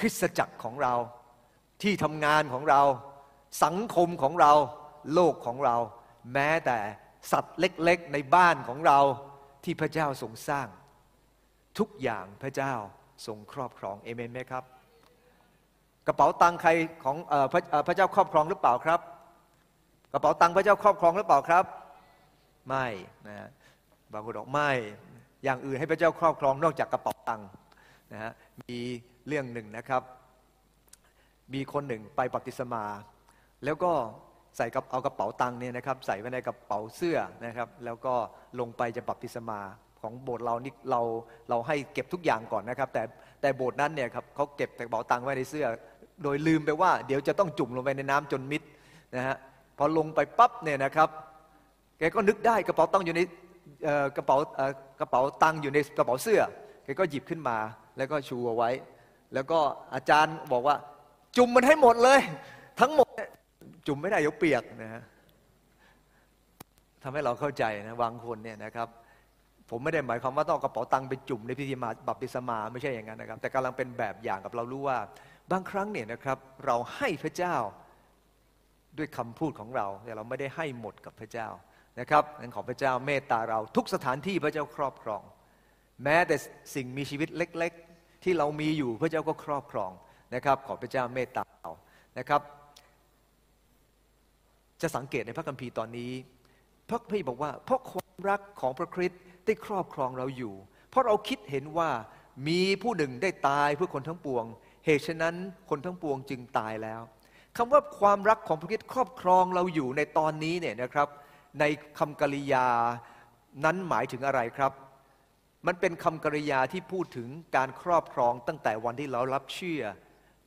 [0.00, 0.94] คริสตจักรของเรา
[1.82, 2.82] ที่ทำงานของเรา
[3.64, 4.52] สังคมของเรา
[5.14, 5.76] โลกของเรา
[6.32, 6.78] แม้แต่
[7.32, 8.98] สัตว์เล็กๆในบ้านของเรา
[9.64, 10.68] ที่พระเจ้าทรงสร้าง
[11.78, 12.72] ทุกอย่างพระเจ้า
[13.26, 14.64] ทรงครอบครองเอเมนไหมครับ
[16.06, 16.70] กระเป๋าตังค์ใคร
[17.04, 19.00] ของอพระเอ่อพระเจ้าครอบครองหรือเปล่าครับ
[20.12, 21.64] กระเป๋าตังค์พระเจ้าครอบครองหรือเปล่าครับ
[22.68, 22.86] ไม่
[23.26, 23.48] นะฮะ
[24.12, 24.70] บางคนบอกไม่
[25.44, 27.48] อย่างอื่นให้พระเจ้าครอบครองนอกจากกระเป๋าตังค์
[28.12, 28.78] นะฮะมี
[29.26, 30.02] เรื่องหนึ่งนะครับ
[31.54, 32.84] มีคนหนึ่งไปบัพติศมา
[33.64, 33.92] แล้วก็
[34.56, 38.14] ใส่กับเอากระเป๋าตังค์เนี่ยนะครับ ใส่ไว้ในกระเป๋าเสื้อนะครับ แล้วก็
[38.60, 39.60] ลงไปจะบัพติศมา
[40.04, 41.00] ของโบสถ์เรานี่เรา
[41.50, 43.02] เราให้เก็บทุกอย่างก่อนนะครับ แต่
[43.40, 45.66] แต่โบสถ์นั้นเนี่ยครับเขาเก็บแต่กระเป๋าตังค์ไว้ในเสื้อ
[46.22, 48.62] โดยลืมไปว่า เดี๋ยวจะต้องจุ่มลงไปในน้ำจนมิด
[49.16, 49.36] นะฮะ
[49.78, 51.08] พอลงไปปั๊บเนี่ยนะครับ
[51.98, 53.20] แกก็นึกได้กระเป๋าตังค์อยู่ใน
[54.16, 54.36] กระเป๋า
[55.00, 56.40] กระเป๋าตังค์อยู่ในกระเป๋าเสื้อ
[56.84, 57.56] แกก็หยิบขึ้นมา
[57.96, 58.70] แล้วก็ชูเอาไว้
[59.34, 59.58] แล้วก็
[59.94, 60.76] อาจารย์บอกว่า
[61.36, 62.20] จุ่มมันให้หมดเลย
[62.80, 63.08] ทั้งหมด
[63.86, 65.02] จุ่มไม่ได้เดี๋ยวเปียกนะฮะ
[67.02, 68.88] ทำให้เราเข้าใจนะบางคนเนี่ยนะครับ
[69.70, 74.98] ผมไม่ได้หมายความว่าต้องกระเป๋าตังค์ไปจุ่มในพิธีมาบัพติศมาไม่ใช่อย่างนั้นนะครับ แต่กำลังเป็นแบบอย่างกับเรารู้ว่า
[75.50, 77.56] บางครั้งเนี่ยนะครับ เราให้พระเจ้า
[78.98, 81.48] ด้วยคำพูดของเรา แต่เราไม่ได้ให้หมดกับพระเจ้า
[82.00, 85.22] นะครับนั้นขอพระเจ้าเมตตาเราทุกสถานที่พระเจ้าครอบครอง
[86.04, 86.36] แม้แต่
[86.74, 89.90] สิ่งมีชีวิตเล็ก ๆ ที่เรามีอยู่พระเจ้าก็ครอบครอง
[90.34, 91.70] นะครับ ขอพระเจ้าเมตตาเรา
[92.18, 92.40] นะครับ
[94.82, 96.12] จะสังเกตในพระคัมภีร์ตอนนี้
[96.88, 100.54] พระคัมภีร์บอกว่าเพราะความรักของพระคริสต์ ได้ครอบครองเราอยู่
[100.90, 101.90] เพราะเราคิดเห็นว่า
[102.48, 104.44] มีผู้หนึ่งได้ตายเพื่อคนทั้งปวง
[104.84, 105.34] เหตุฉะนั้น
[105.70, 107.02] คนทั้งปวงจึงตายแล้ว
[107.56, 111.08] คำว่าความรักของพระคริสต์ครอบครองเราอยู่ในตอนนี้เนี่ยนะครับ
[111.60, 111.64] ใน
[111.98, 112.66] คำกริยา
[113.64, 114.72] นั้นหมายถึงอะไรครับ
[115.66, 119.82] มันเป็นคำกริยาที่พูดถึงการครอบครองตั้งแต่วันที่เรารับเชื่อ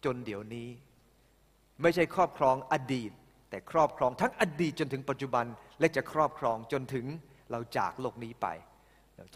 [0.06, 0.70] จนเดี๋ยวนี้
[1.82, 3.12] ไม่ใช่ครอบครองอดีต
[3.50, 5.46] แต่ครอบครองทั้งอดีตจนถึงปัจจุบัน
[5.80, 7.06] และจะครอบครองจนถึง
[7.52, 8.48] เราจากโลกนี้ไป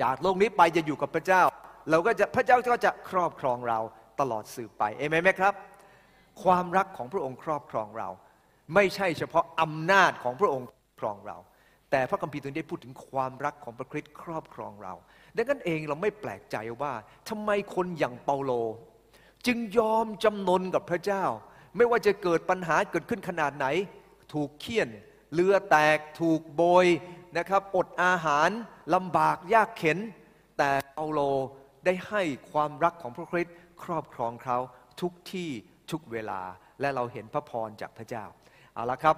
[0.01, 1.43] จากโลกนี้ไปจะอยู่กับพระเจ้า
[1.89, 3.79] เราก็จะพระเจ้าก็จะครอบครองเรา
[4.19, 5.53] ตลอดสืบไปเอเมนไหมครับ
[6.43, 8.09] ความรักของพระองค์ครอบครองเรา
[8.75, 10.67] ไม่ใช่เฉพาะอำนาจของพระองค์
[11.00, 11.38] ครองเรา
[11.91, 14.93] แต่พระคัมภีร์ตรงนี้พูดถึงความรักของพระคริสต์ครอบครองเรา
[15.35, 16.93] ดังนั้นเองเราไม่แปลกใจว่า
[17.29, 18.51] ทำไมคนอย่างเปาโล
[19.47, 21.23] จึงยอมจำนนกับพระเจ้า
[21.77, 23.65] ไม่ว่าจะเกิดปัญหาเกิดขึ้นขนาดไหน
[24.33, 24.89] ถูกเคี่ยน
[25.33, 26.85] เรือแตกถูกโบย
[27.38, 28.50] นะครับอดอาหาร
[28.93, 29.97] ลำบากยากเข็น
[30.57, 31.19] แต่เปาโล
[31.85, 32.21] ได้ให้
[32.51, 34.57] ความรักของพระคริสต์ครอบครองเขา
[35.01, 35.50] ทุกที่
[35.91, 36.41] ทุกเวลา
[36.81, 38.25] และเราเห็นพระพรจากพระเจ้า
[38.73, 39.15] เอาละครับ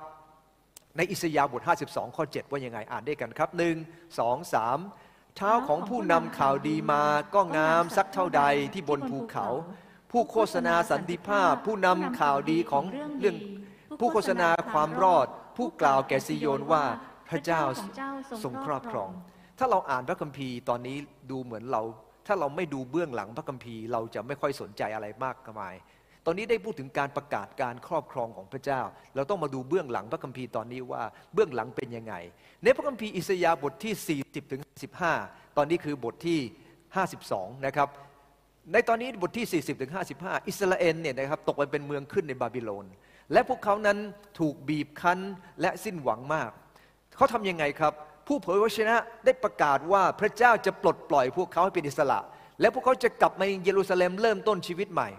[0.98, 3.76] ในอิสยาห์บท 52 ข้อ 7 ว่ายังไงอ่านด้วยกันครับหนึ่ง
[4.20, 4.80] สองสาม
[5.36, 7.04] เท้าของผู้นำข่าวดีมา
[7.34, 8.44] ก็งามสักเท่าใด
[8.74, 9.48] ที่บนภูเขา
[10.12, 12.84] ผู้โฆษณาสันติภาพ ผู้นำข่าวดีของ
[13.20, 13.38] เรื่อง
[14.00, 15.28] ผู้โฆษณาความรอด
[15.58, 16.84] ผู้กล่าวแก่ซิโยนว่า
[17.30, 17.62] พระเจ้า
[18.44, 19.10] ทรงครอบครอง
[19.60, 20.98] ถ้าเราอ่านพระคัมภีร์ตอนนี้
[21.32, 21.82] ดูเหมือนเรา
[22.28, 25.76] ถ้าเราไม่ดูเบื้องหลังพระคัมภีร์เราจะไม่ค่อยสนใจอะไรมากมาย
[26.26, 28.82] ตอนนี้ได้พูดถึงการประกาศการครอบครองของพระเจ้า
[29.16, 31.04] เราต้องมาดูเบื้องหลังพระคัมภีร์ตอนนี้ว่า
[31.34, 32.14] เบื้องหลังเป็นยังไง
[32.64, 34.62] ในพระคัมภีร์อิสยาห์บทที่ 40ถึง
[35.10, 36.40] 15 ตอนนี้คือบทที่
[37.04, 37.90] 52 นะครับ
[38.72, 42.86] ในตอนนี้บทที่ 40ถึง55อิสราเอลเนี่ยนะครับตกไปเป็นเมืองขึ้นในบาบิโลน
[43.32, 43.98] และพวกเขานั้น
[44.40, 45.20] ถูกบีบคั้น
[45.62, 46.52] และสิ้นหวังมาก
[47.16, 47.94] เขาทำยังไงครับ
[48.28, 52.20] ผู้เผยวจนะได้ประกาศว่าพระเจ้าจะปลดปล่อยพวกเขาให้เป็นอิสระ
[52.62, 55.10] และพวกเขาจะกลับมาเยรูซาเล็มเริ่มต้นชีวิตใหม่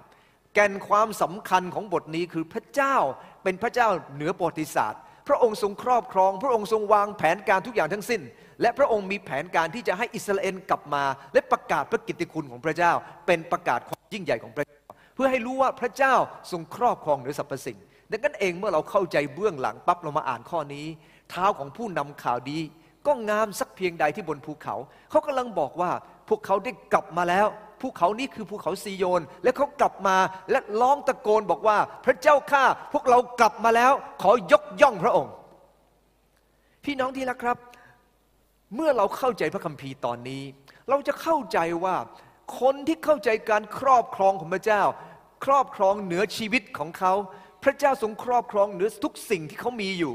[0.54, 2.96] แกนความสำคัญของบทนี้คือพระเจ้า
[3.42, 8.22] เป็นพระเจ้าเหนือประวัติศาสตร์ พระองค์ทรงครอบครอง พระองค์ทรงวางแผนการทุกอย่างทั้งสิ้น
[8.60, 12.92] และพระองค์มีแผนการที่จะให้อิสราเอลกลับมา และประกาศพระกิตติคุณของพระเจ้า
[13.26, 14.82] เป็นประกาศความยิ่งใหญ่ของพระเจ้า
[15.14, 16.14] เพื่อให้รู้ว่าพระเจ้า
[16.50, 17.78] ทรงครอบครองเหนือสรรพสิ่ง
[18.10, 20.86] ดังนั้นเองเมื่อเราเข้าใจเบื้องหลังปั๊บเรามาอ่านข้อนี้
[21.30, 22.58] เท้าของผู้นำข่าวดี
[23.06, 24.74] ก็งามสักเพียงใดที่บนภูเขา
[25.10, 25.90] เขากำลังบอกว่า
[26.28, 27.46] พวกเขาได้กลับมาแล้ว
[27.80, 30.16] ภูเขานี้คือภูเขาซีโยน และเขากลับมา
[30.50, 35.32] และร้องตะโกนบอกว่า พระเจ้าข้าพวกเรากลับมาแล้ว ขอยกย่องพระองค์
[36.84, 37.58] พี่น้องที่รักครับ
[38.74, 40.42] เมื่อเราเข้าใจพระคัมภีร์ตอนนี้
[40.88, 41.96] เราจะเข้าใจว่า
[42.60, 44.82] คนที่เข้าใจการครอบครองของพระเจ้า
[45.44, 47.12] ครอบครองเหนือชีวิตของเขา
[47.64, 50.14] พระเจ้าทรงครอบครองเหนือทุกสิ่งที่เขามีอยู่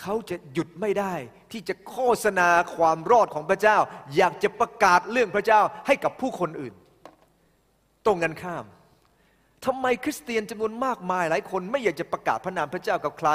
[0.00, 1.14] เขาจะหยุดไม่ได้
[1.52, 3.78] ที่จะโฆษณาความรอดของพระเจ้า
[4.16, 6.74] อยากจะประกาศเรื่องพระเจ้าให้กับผู้คนอื่น
[8.06, 8.64] ตรงกันข้าม
[9.64, 13.30] ทำไมคริสเตียนจำนวนมากมายหลายคน ไม่อยากจะประกาศพระนามพระเจ้ากับใคร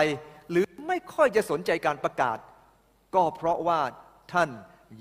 [0.50, 2.38] หรือไม่ค่อยจะสนใจการประกาศ
[3.16, 3.80] ก็เพราะว่า
[4.34, 4.50] ท่าน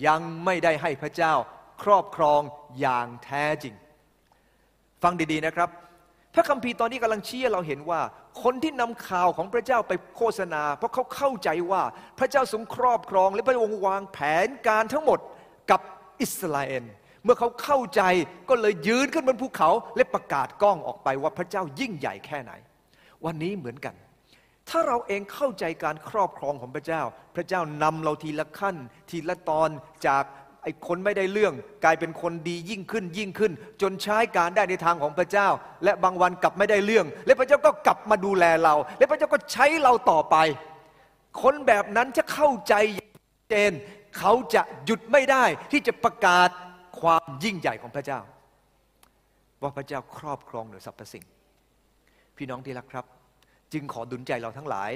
[0.06, 1.34] ยังไม่ได้ให้พระเจ้า
[1.82, 2.40] ครอบครอง
[2.80, 3.74] อย่างแท้จริง
[5.02, 5.70] ฟังดีๆนะครับ
[6.36, 8.00] พระคัมภีร์ตอนนี้กำลังชี้ให้เราเห็นว่า
[8.42, 11.82] คนที่นำข่าวของพระเจ้าไปโฆษณา เพราะเขาเข้าใจว่า
[12.18, 15.18] พระเจ้าทรงครอบครอง และพระองค์วางแผนการทั้งหมด
[15.70, 15.80] กับ
[16.20, 16.84] อิสราเอล
[17.24, 18.02] เมื่อเขาเข้าใจ
[18.48, 22.52] ก็เลยยืนขึ้นบนภูเขาและประกาศก้องออกไปว่าพระเจ้ายิ่งใหญ่แค่ไหน
[23.24, 23.94] วันนี้เหมือนกัน
[24.68, 27.02] ถ้าเราเองเข้าใจการครอบครองของพระเจ้า
[27.36, 28.76] พระเจ้านำเราทีละขั้น
[29.10, 29.70] ทีละตอน
[30.06, 30.24] จาก
[30.66, 33.52] ไอ้คนไม่ได้เรื่องกลายเป็นคนดียิ่งขึ้นยิ่งขึ้น
[33.82, 35.48] จนใช้การได้ในทางของพระเจ้า
[35.84, 40.36] และบางวันกลับไม่ได้เรื่อง และพระเจ้าก็กลับมาดูแลเรา และพระเจ้าก็ใช้เราต่อไป
[41.42, 42.74] คนแบบนั้นจะเข้าใจ
[43.48, 43.72] เจน
[44.18, 46.50] เขาจะหยุดไม่ได้ที่จะประกาศ
[47.00, 48.20] ความยิ่งใหญ่ของพระเจ้า
[49.62, 51.24] ว่าพระเจ้าครอบครองเหนือสรรพสิ่ง
[52.36, 53.04] พี่น้องที่รักครับ
[53.72, 54.92] จึงขอดุลใจเราทั้งหลาย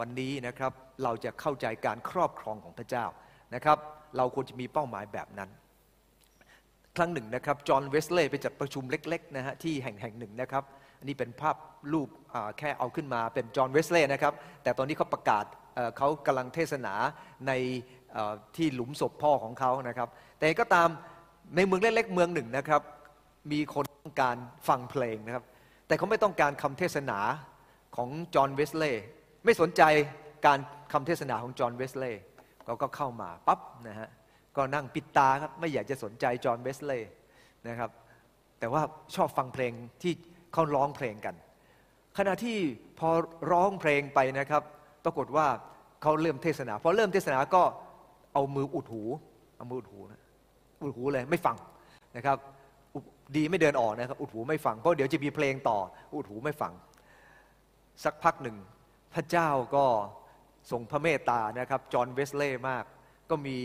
[0.00, 0.72] วันนี้นะครับ
[1.04, 3.04] เราจะเข้าใจการครอบครองของพระเจ้า
[3.54, 3.78] นะครับ
[4.16, 5.50] เราควรจะมีเป้าหมายแบบนั้น
[6.96, 10.64] ครั้งหนึ่งนะครับ จอห์นเวสเลย์ไปจัดประชุมเล็ก ๆ นะฮะ ที่แห่งแห่งหนึ่งนะครับ
[10.98, 11.56] อันนี้เป็นภาพ
[11.92, 12.08] รูป
[12.58, 15.44] แค่เอาขึ้นมาเป็นจอห์นเวสเลย์นะครับ แต่ตอนนี้เขาประกาศ
[15.96, 16.94] เขากำลังเทศนา
[17.46, 17.52] ใน
[18.56, 20.88] ที่หลุมศพพ่อของเขานะครับ แต่ก็ตาม
[21.56, 22.82] ในเมืองเล็กๆเมืองหนึ่งนะครับ
[23.52, 24.36] มีคนต้องการ
[24.68, 25.44] ฟังเพลงนะครับ
[25.86, 27.18] แต่เขาไม่ต้องการคำเทศนา
[27.96, 29.04] ของจอห์นเวสเลย์
[29.44, 29.82] ไม่สนใจ
[30.46, 30.58] การ
[30.92, 32.22] คำเทศนาของจอห์นเวสเลย์
[32.64, 34.08] เขาก็เข้ามาปั๊บนะฮะ
[34.56, 37.12] ก็นั่งปิดตาครับไม่อยากจะสนใจจอห์นเวสเลย์
[37.68, 37.90] นะครับ
[38.58, 38.82] แต่ว่า
[39.14, 39.72] ชอบฟังเพลง
[40.02, 40.12] ที่
[40.52, 41.34] เขาร้องเพลงกัน
[42.18, 42.58] ขณะที่
[42.98, 43.08] พอ
[43.52, 44.62] ร้องเพลงไปนะครับ
[45.04, 45.46] ปรากฏว่า
[46.02, 47.62] เขาเริ่มเทศนาพอเริ่มเทศนาก็
[48.34, 49.02] เอามืออุดหู
[49.56, 50.22] เอามืออุดหูนะ
[50.82, 51.56] อุดหูเลยไม่ฟัง
[52.16, 52.36] นะครับ
[53.36, 55.78] ดีไม่เดินออกนะครับ อุดหูไม่ฟังเพราะเดี๋ยวจะมีเพลงต่อ
[56.14, 56.72] อุดหูไม่ฟัง
[58.04, 58.56] สักพักหนึ่ง
[59.14, 59.84] พระเจ้าก็
[60.70, 62.84] ทรงพระเมตตานะครับจอห์นเวสเล่มาก
[63.30, 63.56] ก็มี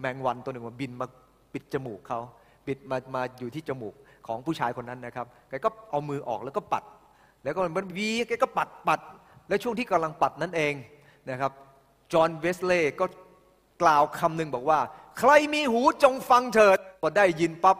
[0.00, 1.06] แมงวันตัวหนึ่งมาบินมา
[1.52, 2.20] ปิดจมูกเขา
[2.66, 3.94] ปิดมามาอยู่ที่จมูก
[4.26, 6.84] ของผู้ชายคนนั้นนะครับแกก็เอามือออกแล้วก็ปัด
[7.44, 9.00] แล้วก็มันวีแกก็ปัดปัด
[9.48, 10.74] และช่วงที่กำลังปัดนั้นเอง
[11.30, 11.52] นะครับ
[12.12, 13.06] จอห์นเวสเลย์ก็
[13.82, 14.78] กล่าวคำหนึ่งบอกว่า
[15.18, 17.76] ใครมีหูจงฟังเถิดพอได้ยินปั๊บ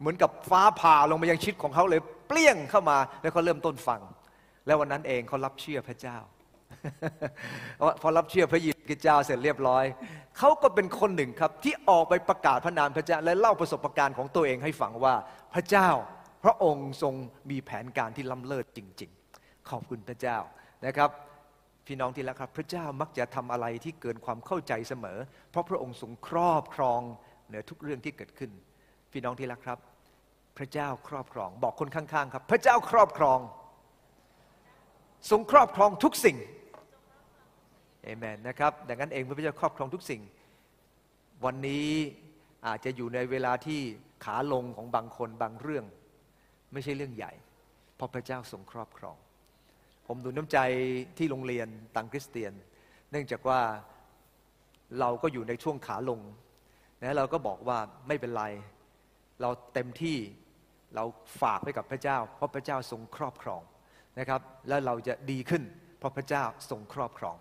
[0.00, 4.00] เหมือนกับฟ้าผ่าลงมายังชิดของเขาเลย เปลี่ยงเข้ามาแล้วเขาเริ่มต้นฟัง
[4.66, 6.16] แล้ววันนั้นเองเขารับเชื่อพระเจ้า
[8.02, 9.84] พอรับเชื่อพระเยซูคริสต์เจ้าเสร็จเรียบร้อย
[10.38, 15.14] เขาก็เป็นคนหนึ่งครับที่ออกไปประกาศพระนามพระเจ้าและเล่าประสบการณ์ของตัวเองให้ฟังว่า
[15.54, 15.88] พระเจ้า
[16.44, 17.14] พระองค์ทรง
[17.50, 20.38] มีแผนการที่ล้ำเลิศจริง ๆ ขอบคุณพระเจ้า
[20.86, 21.10] นะครับ
[21.86, 25.18] พี่น้องที่รักครับ พระเจ้ามักจะทำอะไรที่เกินความเข้าใจเสมอ
[25.50, 27.00] เพราะพระองค์ทรงครอบครอง
[27.46, 28.50] เหนือทุกเรื่องที่เกิดขึ้น
[29.12, 29.78] พี่น้องที่รักครับ
[30.58, 33.38] พระเจ้าครอบครอง บอกคนข้างๆ ครับ พระเจ้าครอบครอง
[35.30, 36.36] ทรงครอบครองทุกสิ่ง
[38.04, 40.22] เอเมนนะครับดังนั้นเองพระเจ้าครอบครองทุกสิ่ง
[41.44, 41.88] วันนี้
[42.66, 43.80] อาจจะอยู่ในเวลาที่
[44.24, 45.84] ขาลงของบางคนบางเรื่อง
[46.72, 47.32] ไม่ใช่เรื่องใหญ่
[47.96, 49.16] เพราะพระเจ้าทรงครอบครอง
[50.06, 50.58] ผมดูน้ำใจ
[51.18, 52.52] ที่โรงเรียนตังคริสเตียน
[53.10, 53.60] เนื่องจากว่า
[55.00, 56.20] เราก็อยู่ในช่วงขาลง
[57.02, 58.44] นะเราก็บอกว่าไม่เป็นไร
[59.40, 60.16] เราเต็มที่
[60.94, 61.04] เรา
[61.40, 63.62] ฝากไว้กับพระเจ้า เพราะพระเจ้าทรงครอบครอง
[64.18, 65.62] นะครับ แล้วเราจะดีขึ้น
[65.98, 67.36] เพราะพระเจ้าทรงครอบครอง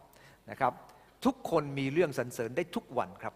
[0.50, 0.74] นะครับ
[1.26, 3.34] ทุกคนมีเรื่องสรรเสริญได้ทุกวันครับ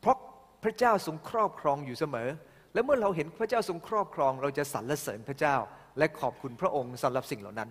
[0.00, 0.16] เพราะ
[0.64, 2.28] พระเจ้าทรงครอบครองอยู่เสมอ
[2.74, 5.56] และเมื่อเราเห็นพระเจ้าทรงครอบครอง เราจะสรรเสริญพระเจ้า
[5.98, 7.68] และขอบคุณพระองค์สำหรับสิ่งเหล่านั้น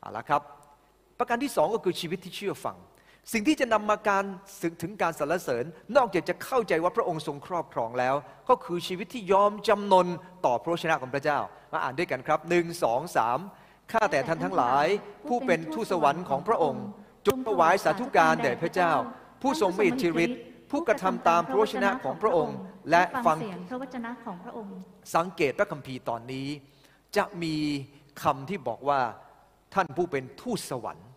[0.00, 0.42] เอาละครับ
[1.18, 2.76] ประการที่สองก็คือชีวิตที่เชื่อฟัง
[3.32, 4.24] สิ่งที่จะนำมาการ
[4.82, 5.64] ถึงการสรรเสริญ
[5.96, 8.14] นอกจากจะเข้าใจว่าพระองค์ทรงครอบครองแล้ว
[8.48, 10.06] ก็คือชีวิตที่ยอมจำนน
[10.46, 11.38] ต่อพระชนะของพระเจ้า
[11.72, 13.38] มาอ่านด้วยกันครับหนึ่งสองสาม
[13.92, 14.86] ข้าแต่ท่านทั้งหลาย
[15.28, 16.84] ผู้เป็นทูตสวรรค์ของพระองค์
[17.26, 18.92] จงถวายสาธุการแด่พระเจ้า
[19.42, 22.56] ผู้ทรงมีอิทธิฤทธิ์ผู้กระทำตามพระวจนะของพระองค์
[22.90, 24.74] และฟังเสียงพระวจนะของพระองค์
[25.16, 26.48] สังเกตพระคัมภีร์ตอนนี้
[27.16, 27.54] จะมี
[28.22, 29.00] คำที่บอกว่า
[29.74, 31.08] ท่านผู้เป็นทูตสวรรค์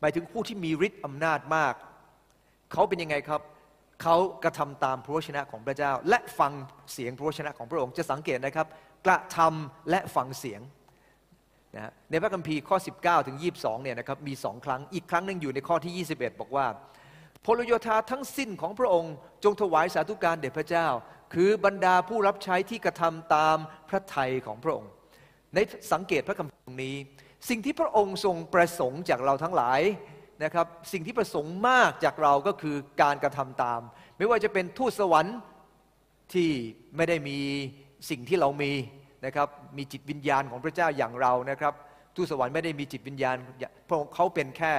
[0.00, 1.74] หมายถึงผู้ที่มีฤทธิ์อำนาจมาก
[2.72, 3.40] เขาเป็นยังไงครับ
[4.02, 6.52] เขากระทำตามพระวจนะของพระเจ้า และฟัง
[6.92, 8.66] เสียงพระวจนะของพระองค์จะสังเกตนะครับ
[9.06, 10.60] กระทำและฟังเสียง
[11.76, 16.66] นะในพระคัมภีร์ข้อ 19 ถึง 22 เนี่ยนะครับมีสองครั้งอีกครั้งหนึ่งอยู่ในข้อที่ 21 บอกว่า
[17.46, 20.86] พลโยธาทั้งสิ้นของพระองค์จงถวายสาธุการแด่พระเจ้า
[21.34, 23.56] คือบรรดาผู้รับใช้ที่กระทำตาม
[23.88, 24.90] พระทัยของพระองค์
[25.54, 25.58] ใน
[25.92, 26.96] สังเกตพระคัมภีร์ตรงนี้
[27.48, 29.80] สิ่งที่พระองค์ทรงประสงค์จากเราทั้งหลาย
[30.44, 33.80] นะครับสิ่งที่ประสงค์มากจากเราก็คือการกระทำตาม
[34.18, 35.36] ไม่ว่าจะเป็นทูตสวรรค์
[36.34, 36.50] ที่
[36.96, 37.38] ไม่ได้มี
[38.10, 38.72] สิ่งที่เรามี
[39.24, 41.74] นะครับมีจิตวิญญาณของพระเจ้าอย่างเรานะครับ
[42.16, 43.36] ทูตสวรรค์ไม่ได้มีจิตวิญญาณ
[43.88, 44.72] พระองค์เขาเป็นแค่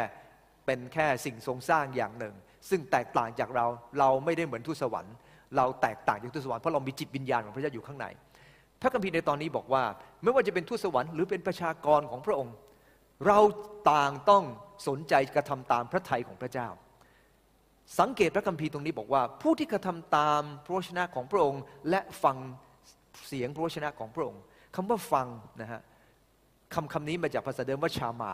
[0.65, 2.36] เป็นแค่สิ่งทรงสร้างอย่างหนึ่ง
[2.69, 3.65] ซึ่งแตกต่างจากเรา
[3.99, 5.15] เราไม่ได้เหมือนทูตสวรรค์
[5.58, 8.08] เราแตกต่างจากทูตสวรรค์เพราะเรามีจิตวิญญาณของพระเจ้าอยู่ข้างใน
[8.82, 9.84] พระคัมภีร์ในตอนนี้บอกว่า
[10.23, 12.54] ไม่ว่าจะเป็นทูตสวรรค์หรือเป็นประชากรของพระองค์
[13.27, 13.39] เรา
[13.91, 14.43] ต่างต้อง
[14.88, 16.67] สนใจกระทำตามพระทัยของพระเจ้า
[17.99, 22.38] สังเกตพระคัมภีร์ตรงนี้บอกว่า ผู้ที่กระทำตามพระวจนะของพระองค์และฟัง
[23.34, 24.44] เสียงพระวจนะของพระองค์
[24.76, 25.28] คำว่าฟัง
[25.62, 25.82] นะฮะ
[26.74, 28.34] คำคำนี้มาจากภาษาเดิมว่าชามา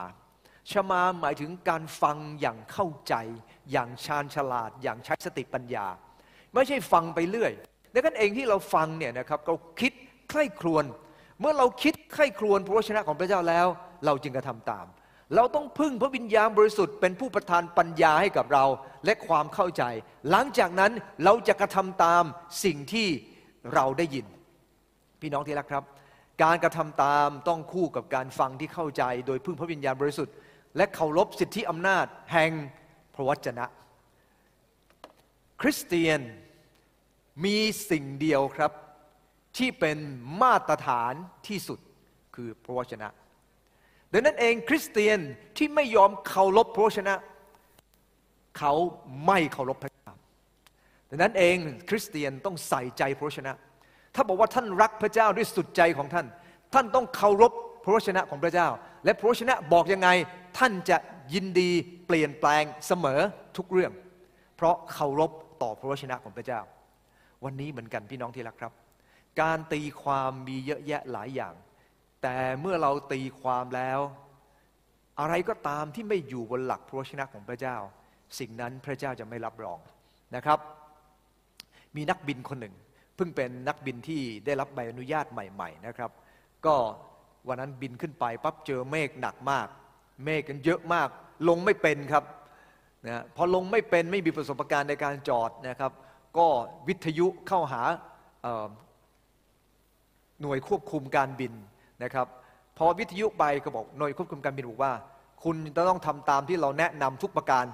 [0.72, 3.16] ชามาหมายถึงการฟังอย่างเข้าใจ
[3.72, 5.88] อย่างชาญฉลาด อย่างใช้สติปัญญา
[6.54, 7.52] ไม่ใช่ฟังไปเรื่อย
[7.94, 9.92] ดังนั้นเองที่เราฟังเนี่ยนะครับเราคิด
[10.30, 10.86] ใคร่ครวญ
[11.40, 13.68] เมื่อเราคิดใคร่ครวญพระวจนะของพระเจ้าแล้ว
[14.06, 14.86] เราจึงกระทำตาม
[15.36, 18.66] เราต้องพึ่งพระวิญญาณบริสุทธิ์เป็นผู้ประทานปัญญาให้กับเรา
[19.06, 19.84] และความเข้าใจ
[20.30, 20.92] หลังจากนั้น
[21.24, 22.24] เราจะกระทำตาม
[22.64, 23.08] สิ่งที่
[23.74, 24.26] เราได้ยิน
[25.22, 25.84] พี่น้องที่รักครับ
[26.44, 30.36] การกระทำตามต้องคู่กับการฟังที่เข้าใจ โดยพึ่งพระวิญญาณบริสุทธิ์
[30.78, 32.52] และเคารพสิทธิอำนาจแห่ง
[33.16, 33.66] พระวจนะ
[35.62, 36.20] คริสเตียน
[37.46, 37.58] มี
[37.90, 38.72] สิ่งเดียวครับ
[39.58, 39.98] ที่เป็น
[40.42, 41.14] มาตรฐาน
[41.48, 41.80] ที่สุด
[42.36, 43.08] คือพระวจนะ
[44.12, 45.20] ดังนั้นเองคริสเตียน
[45.58, 47.16] ที่ไม่ยอมเคารพพระวจนะ
[48.58, 48.74] เขา
[49.26, 50.12] ไม่เคารพพระเจ้า
[51.10, 51.58] ดังนั้นเอง
[51.90, 53.54] คริสเตียนต้องใส่ใจพระวจนะ
[54.18, 56.26] ถ้าบอกว่าท่านรักพระเจ้าด้วยสุดใจของท่าน
[56.74, 57.52] ท่านต้องเคารพ
[57.84, 58.68] พระวจนะของพระเจ้า
[59.06, 60.10] และพระวจนะบอกยังไง
[60.58, 60.98] ท่านจะ
[61.34, 61.70] ยินดี
[62.08, 63.20] เปลี่ยนแปลงเสมอ
[63.58, 63.92] ทุกเรื่อง
[64.56, 66.60] เพราะเคารพต่อพระวจนะของพระเจ้า
[67.46, 68.74] วันนี้เหมือนกันพี่น้องที่รักครับ
[69.42, 71.54] การตีความมีเยอะแยะหลายอย่าง
[72.22, 74.00] แต่เมื่อเราตีความแล้ว
[75.20, 77.76] อะไรก็ตามที่ไม่อยู่บนหลักพระวชนะของพระเจ้า
[78.40, 79.80] สิ่งนั้นพระเจ้าจะไม่รับรอง
[80.36, 80.60] นะครับ
[81.96, 82.76] มีนักบินคนหนึ่ง
[83.18, 86.12] เพิ่งเป็นนักบินที่ได้รับใบอนุญาตใหม่ ๆนะครับ
[86.66, 86.76] ก็
[87.48, 89.68] วันนั้นบินขึ้นไปปั๊บเจอเมฆหนักมาก
[90.26, 91.10] เมฆกันเยอะมาก
[91.50, 92.24] ลงไม่เป็นครับ
[93.08, 95.92] นะพอลงไม่เป็นไม่มีประสบการณ์ในการจอดนะครับ
[96.38, 96.48] ก็
[96.88, 97.82] วิทยุเข้าหา
[100.42, 101.54] หน่วยควบคุมการบิน
[102.04, 102.28] นะครับ
[102.78, 104.94] พอวิทยุไปก็บอกหน่วยควบคุมการบินบอกว่า
[105.44, 107.66] คุณจะต้องทำตามที่เราแนะนำทุกประการ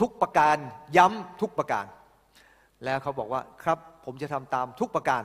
[0.00, 0.56] ทุกประการ
[0.96, 1.86] ย้ำทุกประการ
[2.84, 5.22] แล้วเขาบอกว่าครับ ผมจะทำตามทุกประการ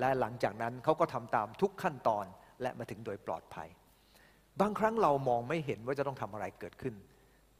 [0.00, 2.24] และหลังจากนั้นเขาก็ทำตามทุกขั้นตอน
[2.62, 3.68] และมาถึงโดยปลอดภัย
[4.60, 6.94] บางครั้งเรามองไม่เห็นว่าจะต้องทำอะไรเกิดขึ้น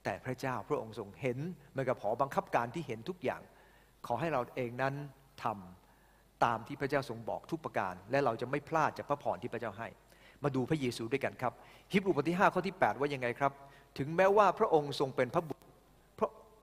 [0.04, 1.38] แต่พระเจ้าพระองค์ทรงเห็น
[1.70, 3.42] เหมือนกับหอบังคับการที่เห็นทุกอย่าง
[4.06, 4.94] ขอให้เราเองนั้น
[5.44, 9.88] ทำตามที่พระเจ้าทรงบอกทุกประการ และเราจะไม่พลาดจากพระพรที่พระเจ้าให้
[10.42, 11.52] มาดูพระเยซูด้วยกันครับ
[11.92, 13.52] ฮิบรูบทที่5ข้อที่ 8 ว่ายังไงครับ
[13.98, 15.65] ถึงแม้ว่าพระองค์ทรงเป็นพระบุตร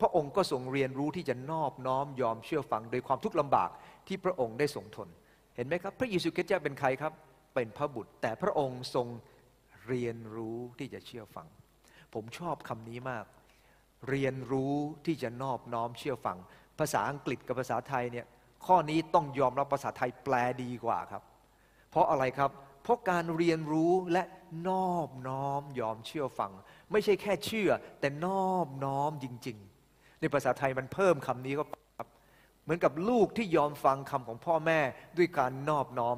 [0.04, 3.70] ระพระองค์ก็ทรงเรียนรู้ที่จะนอบน้อมยอมเชื่อฟังโดยความทุกข์ลำบาก
[4.08, 5.08] ที่พระองค์ได้ทรงทน
[5.56, 7.13] เห็นไหมครับ พระเยซูคริสต์เจ้าเป็นใครครับ
[7.56, 9.08] เป็นพระบุตร แต่พระองค์ทรง
[9.88, 11.48] เรียนรู้ที่จะเชื่อฟัง
[12.13, 13.26] ผมชอบคำนี้มาก
[14.10, 16.38] เรียนรู้ที่จะนอบน้อมเชื่อฟัง
[16.80, 18.26] ภาษาอังกฤษกับภาษาไทยเนี่ย
[18.66, 21.24] ข้อนี้ต้องยอมรับภาษาไทยแปลดีกว่าครับ
[21.89, 22.52] เพราะอะไรครับ
[22.84, 24.24] เพราะการเรียนรู้และ
[24.70, 26.52] นอบน้อมยอมเชื่อฟัง
[26.92, 29.73] ไม่ใช่แค่เชื่อ แต่นอบน้อมจริง ๆ
[30.24, 31.64] ในภาษาไทยมันเพิ่มคำนี้ก็
[31.98, 32.08] ครับ
[32.64, 34.80] เหมือนกับลูกที่ยอมฟังคำของพ่อแม่
[35.18, 36.18] ด้วยการนอบน้อม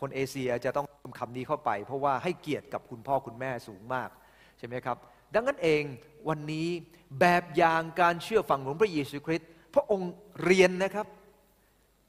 [0.00, 4.08] คนเอเชียจะต้องเติมคำนี้เข้าไป เพราะว่าให้เกียรติกับคุณพ่อคุณแม่สูงมาก
[4.58, 4.96] ใช่ไหมครับ
[5.34, 5.82] ดังนั้นเอง
[6.28, 6.68] วันนี้
[7.20, 10.10] แบบอย่างการเชื่อฟังของพระเยซูคริสต์พระองค์
[10.44, 11.06] เรียนนะครับ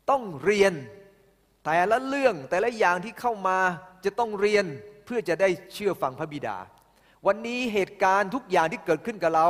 [0.10, 0.74] ต้องเรียน
[1.66, 3.60] แต่ละเรื่องแต่ละอย่างที่เข้ามา
[4.06, 4.66] จะต้องเรียน
[5.06, 6.58] เพื่อจะได้เชื่อฟังพระบิดา
[7.28, 9.48] วันนี้เหตุการณ์ทุกอย่างที่เกิดขึ้นกับเรา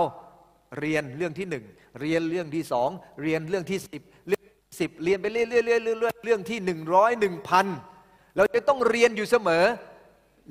[0.79, 1.65] เรียนเรื่องที่หนึ่ง
[2.01, 2.89] เรียนเรื่องที่สอง
[3.21, 4.43] เรียนเรื่องที่สิบเรื่อง
[4.79, 7.65] สิบเรียนไปเรื่อยๆเรื่อยๆเรื่อยๆเรื่องที่หนึ่งร้อยหนึ่งพัน
[8.35, 9.63] เราจะต้องเรียนอยู่เสมอ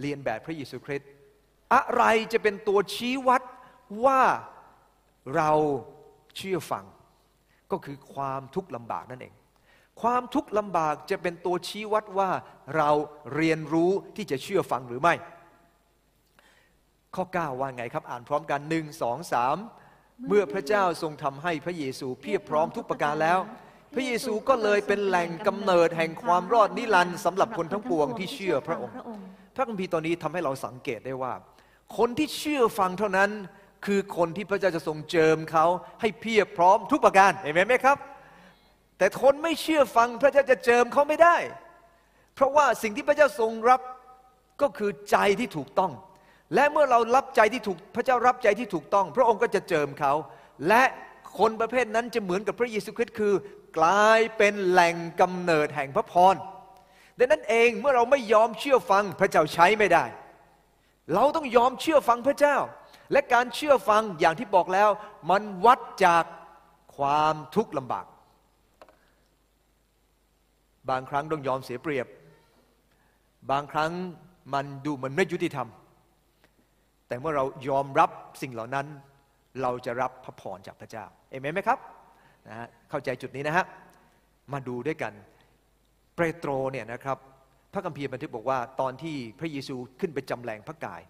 [0.01, 1.09] เรียนแบบพระเยซูคริสต์
[1.75, 2.03] อะไร
[2.33, 3.43] จะเป็นตัวชี้วัด
[4.05, 4.23] ว่า
[5.37, 5.53] เรา
[6.37, 6.85] เชื่อฟัง
[7.73, 9.35] ก็คือความทุกข์ลำบากนั่นเอง
[10.03, 12.31] ความทุกข์ลำบากจะเป็นตัวชี้วัดว่า
[12.77, 12.91] เรา
[13.35, 15.15] เรียนรู้ที่จะเชื่อฟังหรือไม่
[17.15, 19.57] ข้อ 9 ว่าไงครับอ่านพร้อมกันหนึ่งสองสาม
[20.29, 23.39] เมื่อพระเจ้าทรงทำให้พระเยซูเพียบพร้อมทุกประการแล้ว
[23.95, 28.95] พระเยซูก็เลยเป็นแหล่งกำเนิดแห่งความรอดนิรันดร์สำหรับคนทั้งปวงที่เชื่อพระองค์
[29.55, 31.33] พระคัมภีร์ตอนนี้ทำให้เราสังเกตได้ว่า
[31.99, 33.31] คนที่เชื่อฟังเท่านั้น
[33.87, 35.67] คือคนที่พระเจ้าจะทรงเจิมเขา
[36.01, 37.99] ให้เพียบพร้อมทุกประการเห็นไหมครับ
[38.99, 41.37] แต่คนไม่เชื่อฟังพระเจ้าจะเจิมเขาไม่ได้
[42.35, 43.81] เพราะว่าสิ่งที่พระเจ้าทรงรับ
[44.63, 45.93] ก็คือใจที่ถูกต้อง
[46.55, 50.13] และเมื่อเรารับใจที่ถูกพระเจ้ารับใจที่ถูกต้อง พระองค์ก็จะเจิมเขา
[50.69, 50.83] และ
[51.39, 53.35] คนประเภทนั้นจะเหมือนกับพระเยซูคริสต์คือ
[53.79, 56.35] กลายเป็นแหล่งกำเนิดแห่งพระพร
[57.19, 60.05] ดังนั้นเองเมื่อเราไม่ยอมเชื่อฟังพระเจ้าใช้ไม่ได้
[61.15, 62.57] เราต้องยอมเชื่อฟังพระเจ้า
[63.13, 64.91] และการเชื่อฟังอย่างที่บอกแล้ว
[65.31, 66.25] มันวัดจาก
[66.97, 68.07] ความทุกข์ลำบาก
[70.91, 72.07] บางครั้งต้องยอมเสียเปรียบ
[73.51, 73.91] บางครั้ง
[74.55, 75.69] มันดูเหมือนไม่ยุติธรรม
[77.09, 78.11] แต่เมื่อเรายอมรับ
[78.43, 78.87] สิ่งเหล่านั้น
[79.63, 81.79] เราจะรับพระพรจากพระเจ้าเอเมนไหมครับ
[82.49, 83.65] นะฮะเข้าใจจุดนี้นะฮะ
[84.53, 85.13] มาดูด้วยกัน
[86.17, 87.19] เปโตรเนี่ยนะครับ
[87.73, 91.03] พระคัมภีร์บันทึกบอกว่า ตอนที่พระเยซูขึ้นไปจำแรงพระกาย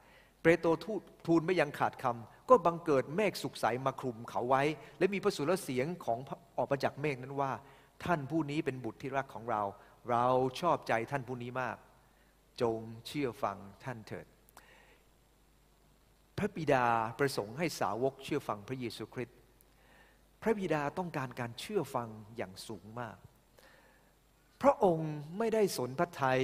[0.43, 4.63] เปโตรทูลทูลไม่ยังขาดคำก็บังเกิดเมฆสุกใสมาคลุมเขาไว้
[4.99, 6.19] และมีพระสุรเสียงของ
[6.59, 7.53] ออกมาจากเมฆนั้นว่า
[8.05, 9.63] ท่านผู้นี้เป็นบุตรที่รักของเรา
[10.11, 10.27] เรา
[10.61, 11.77] ชอบใจท่านผู้นี้มาก
[12.61, 14.27] จงเชื่อฟังท่านเถิด
[16.39, 16.87] พระบิดา
[17.19, 19.37] ประสงค์ให้สาวกเชื่อฟังพระเยซูคริสต์
[20.43, 23.17] พระบิดาต้องการการเชื่อฟังอย่างสูงมาก
[24.63, 26.43] พระองค์ไม่ได้สนพระทัย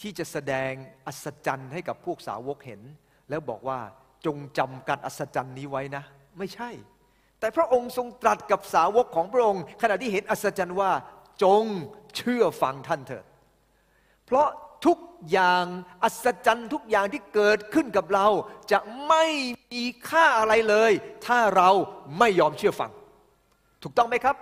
[0.00, 0.72] ที่จะแสดง
[1.06, 2.82] อัศจรรย์ให้กับพวกสาวกเห็น
[3.30, 3.80] แล้วบอกว่า
[4.26, 6.04] จงจำการอัศจรรย์นี้ไว้นะ
[6.38, 6.70] ไม่ใช่
[7.40, 10.90] แต่พระองค์ทรงตรัสกับสาวกของพระองค์ ขณะที่เห็นอัศจรรย์ว่า
[11.42, 11.64] จง
[12.16, 13.24] เชื่อฟังท่านเถิด
[14.26, 14.48] เพราะ
[15.30, 15.64] อย่าง
[16.02, 18.28] อัศจรรย์ทุกอย่างที่เกิดขึ้นกับเรา
[18.72, 19.24] จะไม่
[19.72, 20.92] มีค่าอะไรเลย
[21.26, 21.70] ถ้าเรา
[22.18, 22.90] ไม่ยอมเชื่อฟัง
[23.82, 24.36] ถูกต้องไหมครับ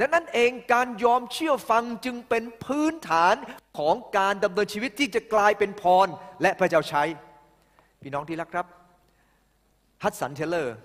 [0.00, 3.34] ดังนั้นเองการยอมเชื่อฟังจึงเป็นพื้นฐาน
[3.78, 6.08] ของการดำเนินชีวิตที่จะกลายเป็นพร
[6.42, 7.02] และพระเจ้าใช้
[8.02, 8.66] พี่น้องที่รักครับ
[10.02, 10.76] ฮัดสันเทเลอร์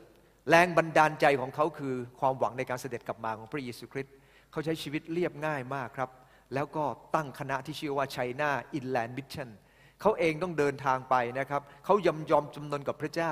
[0.49, 4.13] แรงบันดาลใจของเขาคือความหวังในการเสด็จกลับมาของพระเยซูคริสต์
[4.51, 6.09] เขาใช้ชีวิตเรียบง่ายมากครับ
[6.53, 6.83] แล้วก็
[7.15, 9.49] ตั้งคณะที่ชื่อว่า China Inland Mission
[10.01, 13.31] เขาเองต้องเดินทางไปนะครับเขายอมยอมจำนนกับพระเจ้า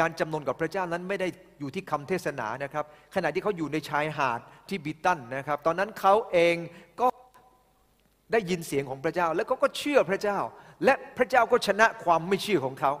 [0.00, 1.28] การจำนนกับพระเจ้านั้นไม่ได้
[1.60, 6.56] อยู่ที่คำเทศนานะครับ ขณะที่เขาอยู่ในชายหาดที่บิตันนะครับ ตอนนั้นเขาเอง
[7.00, 7.06] ก็
[8.32, 10.38] ได้ยินเสียงของพระเจ้า แล้วเขาก็เชื่อพระเจ้า
[10.84, 12.92] และพระเจ้าก็ชนะความไม่เชื่อของเขา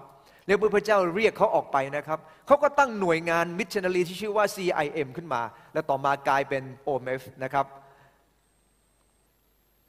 [0.46, 7.66] แล้วเมื่อพระเจ้าเรียกเขาออกไปนะครับเขาก็ตั้งหน่วยงานมิชชันนารีที่ชื่อว่า CIM ขึ้นมา และต่อมากลายเป็น OMF นะครับ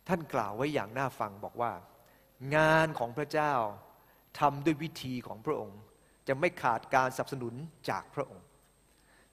[0.10, 1.72] ท่านกล่าวไว้อย่างน่าฟังบอกว่า
[2.56, 3.54] งานของพระเจ้า
[4.40, 5.80] ทำด้วยวิธีของพระองค์
[6.28, 7.54] จะไม่ขาดการสนับสนุน
[7.90, 8.46] จากพระองค์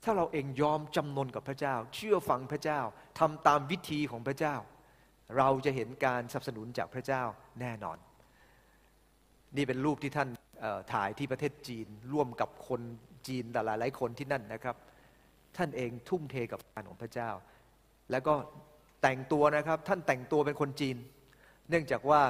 [0.05, 2.81] ถ้าเราเองยอมจำนนกับพระเจ้า เชื่อฟังพระเจ้า
[3.19, 4.57] ทำตามวิธีของพระเจ้า
[5.37, 7.23] เราจะเห็นการสนับสนุนจากพระเจ้า
[7.61, 7.99] แน่นอน
[9.57, 10.29] นี่เป็นรูปที่ท่าน
[10.93, 12.81] ถ่ายที่ประเทศจีนร่วมกับคน
[13.29, 14.77] จีนหลายหลายคนที่นั่นนะครับ
[15.57, 17.31] ท่านเองทุ่มเทกับงานของพระเจ้า
[18.11, 18.35] แล้วก็
[19.09, 20.97] แต่งตัวนะครับ ท่านแต่งตัวเป็นคนจีน
[21.71, 22.21] เนื่องจากว่า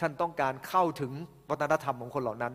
[0.00, 1.12] ท่านต้องการเข้าถึง
[1.50, 2.54] วัฒนธรรมของคนเหล่านั้น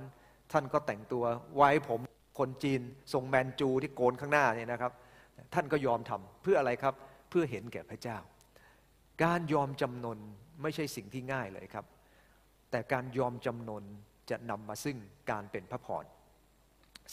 [0.52, 1.23] ท่านก็แต่งตัว
[1.58, 1.99] ไว้ผม
[2.39, 2.82] คนจีน
[3.13, 4.91] ทรงแมนจูที่โกนข้างหน้าเนี่ยนะครับ
[5.54, 6.95] ท่านก็ยอมทำเพื่ออะไรครับ
[7.30, 8.17] เพื่อเห็นแก่พระเจ้า
[9.23, 10.19] การยอมจำนน
[10.62, 11.86] ไม่ใช่สิ่งที่ง่ายเลยครับ
[12.71, 13.84] แต่การยอมจำนน
[14.30, 14.97] จะนำมาซึ่ง
[15.32, 16.06] การเป็นพระพร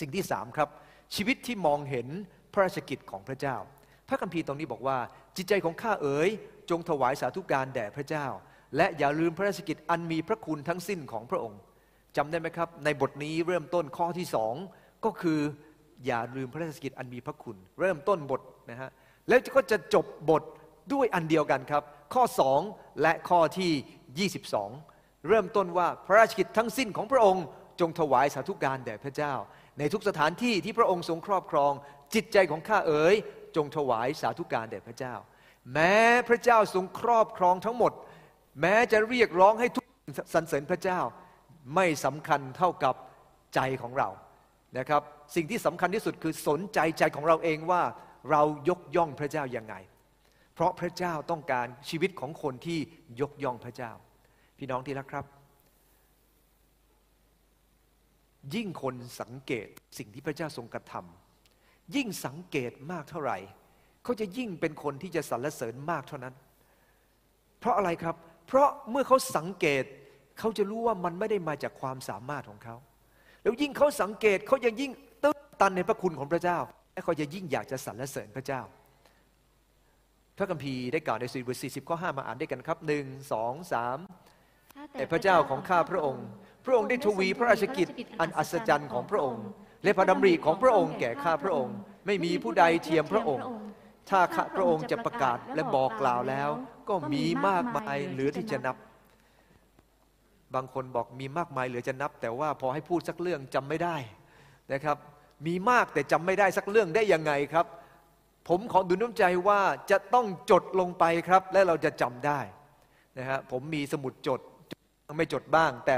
[0.01, 0.69] สิ่งที่สามครับ
[1.15, 2.07] ชีวิตที่มองเห็น
[2.53, 3.57] พระราชกิจของพระเจ้า
[4.11, 4.99] พระคัมภีร์ตรงนี้บอกว่า
[5.37, 6.29] จิตใจของข้าเอ๋ย
[6.71, 8.27] จงถวายสาธุการแด่พระเจ้า
[8.77, 11.61] และอย่าลืมพระราชกิจอันมีพระคุณทั้งสิ้นของพระองค์
[12.17, 14.55] จำได้ไหมครับ ในบทนี้เริ่มต้นข้อที่สอง
[15.05, 15.41] ก็คือ
[16.07, 18.91] อย่าลืมพระราชกิจอันมีพระคุณ เริ่มต้นบทนะฮะ
[19.29, 20.43] แล้วก็จะจบบท
[20.93, 21.83] ด้วยอันเดียวกันครับ
[22.15, 22.61] ข้อสอง
[23.03, 24.29] และข้อที่
[24.69, 27.45] 22 เริ่มต้นว่าพระราชกิจทั้งสิ้นของพระองค์
[27.81, 29.35] จงถวายสาธุการแด่พระเจ้า
[29.79, 31.73] ในทุกสถานที่ที่พระองค์ทรงครอบครอง
[32.15, 33.15] จิตใจของข้าเอ๋ย
[33.57, 35.15] จงถวายสาธุการแด่พระเจ้า
[35.73, 35.97] แม้
[36.29, 37.93] พระเจ้าทรงครอบครองทั้งหมด
[38.61, 39.85] แม้จะเรียกร้องให้ทุก
[40.35, 41.01] สรรเสริญพระเจ้า
[41.75, 42.95] ไม่สำคัญเท่ากับ
[43.55, 44.09] ใจของเรา
[44.79, 45.03] นะครับ
[45.35, 47.83] สิ่งที่สำคัญที่สุดคือสนใจใจของเราเองว่า
[48.31, 49.75] เรายกย่องพระเจ้ายังไง
[50.55, 52.79] เพราะพระเจ้าต้องการชีวิตของคนที่
[53.21, 53.93] ยกย่องพระเจ้า
[54.59, 55.25] พี่น้องที่รักครับ
[58.55, 61.20] ยิ่งคนสังเกตสิ่งที่พระเจ้าทรงกระทำ
[61.97, 63.39] ยิ่งสังเกตมากเท่าไหร่
[64.05, 66.35] เขาจะยิ่งเป็นคนที่จะสรรเสริญมากเท่านั้น
[67.61, 69.85] เพราะอะไรครับ เพราะเมื่อเขาสังเกต
[70.39, 72.77] เขาจะรู้ว่ามันไม่ได้มาจากความสามารถของเขา
[73.43, 76.59] แล้วยิ่งเขาสังเกตเขายังยิ่งตื้นตันในพระคุณของพระเจ้า
[76.93, 78.61] และเขาจะยิ่งอยากจะสรรเสริญพระเจ้า
[80.37, 83.99] พระคัมภีร์ได้กล่าวในสี่บทสี่สิบข้อห้ามาอ่านด้วยกันครับหนึ่งสองสาม
[84.93, 86.27] แต่พระเจ้าของข้าพระองค์
[86.65, 87.87] พระองค์ได้ทวีพระราชกิจ
[88.21, 89.45] อันอัศจรรย์ของพระองค์
[89.83, 93.45] และพระดำริของพระองค์แก่ข้าพระองค์ ไม่มีผู้ใดเทียมพระองค์
[94.11, 96.51] ถ้าข้าพระองค์จะประกาศและบอกกล่าวแล้ว
[96.89, 98.77] ก็มีมากมายเหลือที่จะนับ
[100.55, 103.97] บางคนบอกมีมากมายเหลือจะนับ แต่ว่าพอให้พูดสักเรื่องจำไม่ได้
[104.73, 104.97] นะครับ
[105.47, 107.67] มีมากแต่จำไม่ได้สักเรื่องได้ยังไงครับ
[108.49, 112.41] ผมขอดูน้ำใจว่าจะต้องจดลงไปครับ และเราจะจำได้
[113.19, 114.41] นะฮะผมมีสมุดจด
[115.17, 115.97] ไม่จดบ้าง แต่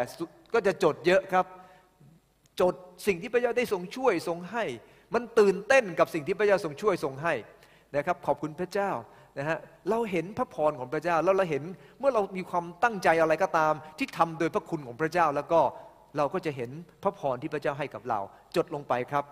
[0.55, 1.47] ก็จะจดเยอะครับ
[2.61, 2.75] จด
[3.07, 4.65] สิ่งที่พระเจ้าได้ทรงช่วยทรงให้
[5.15, 7.35] มันตื่นเต้นกับสิ่งที่พระเจ้าทรงช่วยทรงให้
[7.97, 8.91] นะครับ ขอบคุณพระเจ้า
[9.39, 9.59] นะฮะ
[9.91, 11.63] เราเห็นพระพรของพระเจ้าแล้วเราเห็น
[11.99, 15.61] เมื่อเรามีความตั้งใจอะไรก็ตาม ที่ทำโดยพระคุณของพระเจ้าแล้วก็
[16.17, 16.71] เราก็จะเห็น
[17.03, 18.21] พระพรที่พระเจ้าให้กับเรา
[18.57, 19.25] จดลงไปครับ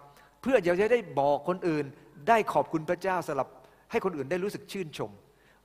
[0.42, 1.85] เพื่อจะได้บอกคนอื่น
[2.28, 3.48] ได้ขอบคุณพระเจ้าสำหรับ
[3.90, 5.11] ให้คนอื่นได้รู้สึกชื่นชม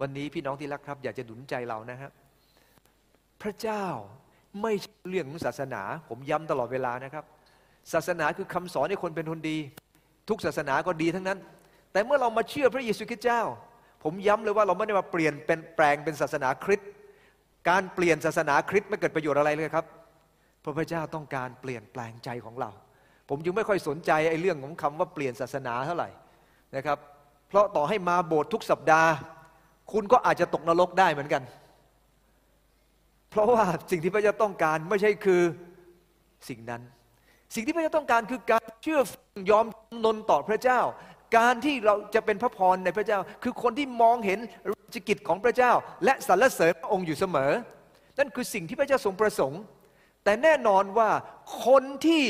[0.01, 2.09] วันนี้พี่น้องที่รักครับ อยากจะดุนใจเรานะฮะ
[3.41, 3.85] พระเจ้า
[4.61, 4.73] ไม่
[5.09, 7.25] เรื่องของศาสนา ผมย้ำตลอดเวลานะครับ
[7.93, 9.57] ศาสนาคือคำสอนให้คนเป็นคนดี
[10.29, 11.39] ทุกศาสนาก็ดีทั้งนั้น
[11.91, 13.41] แต่เมื่อเรามาเชื่อพระเยซูคริสต์เจ้า
[14.03, 16.89] ผมย้ำเลยว่าเราไม่ได้มาเปลี่ยนเป็นแปลงเป็นศาสนาคริสต์
[17.69, 19.85] การเปลี่ยนศาสนาคริสต์ไม่เกิดประโยชน์อะไรเลยครับ
[20.63, 22.69] พระพเจ้าต้องการเปลี่ยนแปลงใจของเรา
[23.29, 26.09] ผมจึงไม่ค่อยสนใจไอ้เรื่องของคำว่าเปลี่ยนศาสนาเท่าไหร่
[26.75, 26.97] นะครับ
[27.49, 29.11] เพราะต่อให้มาโบสถ์ทุกสัปดาห์
[29.91, 31.43] คุณก็อาจจะตกนรกได้เหมือนกัน
[33.29, 35.41] เพราะว่าสิ่งที่พระเจ้าต้องการไม่ใช่คือ
[36.49, 36.81] สิ่งนั้น
[37.53, 39.65] สิ่งที่พระเจ้าต้องการคือการเชื่อฟังยอม
[40.05, 40.79] นนต่อพระเจ้า
[41.37, 44.39] การที่เราจะเป็นพระพรในพระเจ้า คือคนที่มองเห็น
[44.71, 45.71] ราชกิจของพระเจ้า
[46.05, 47.51] และสรรเสริญพระองค์อยู่เสมอ
[48.19, 49.61] นั่นคือสิ่งที่พระเจ้าทรงประสงค์
[50.23, 51.09] แต่แน่นอนว่า
[51.65, 52.21] คนที่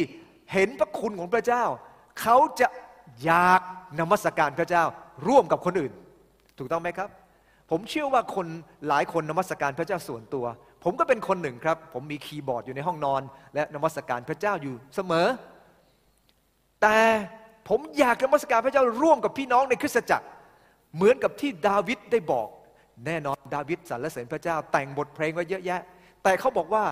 [0.54, 1.64] เห็นพระคุณของพระเจ้า
[2.22, 2.68] เขาจะ
[3.24, 3.62] อยาก
[4.00, 4.84] นมัสการพระเจ้า
[5.28, 5.94] ร่วมกับคนอื่น
[6.58, 7.10] ถูกต้องไหมครับ
[7.72, 8.48] ผมเชื่อว่าคน
[8.88, 10.46] หลายคนนมัสการพระเจ้าส่วนตัว
[10.86, 13.22] ผมก็เป็นคนหนึ่งครับ ผมมีคีย์บอร์ดอยู่ในห้องนอน
[13.56, 15.28] และนมัสการพระเจ้าอยู่เสมอ
[16.82, 16.98] แต่
[17.70, 20.28] ผมอยากนมัสการพระเจ้าร่วมกับพี่น้องในคริสตจักร
[20.96, 22.48] เหมือนกับที่ดาวิดได้บอก
[23.06, 25.82] แน่นอนดาวิดสรรเสริญพระเจ้า แต่งบทเพลงไว้เยอะแยะ
[26.24, 26.84] แต่เขาบอกว่า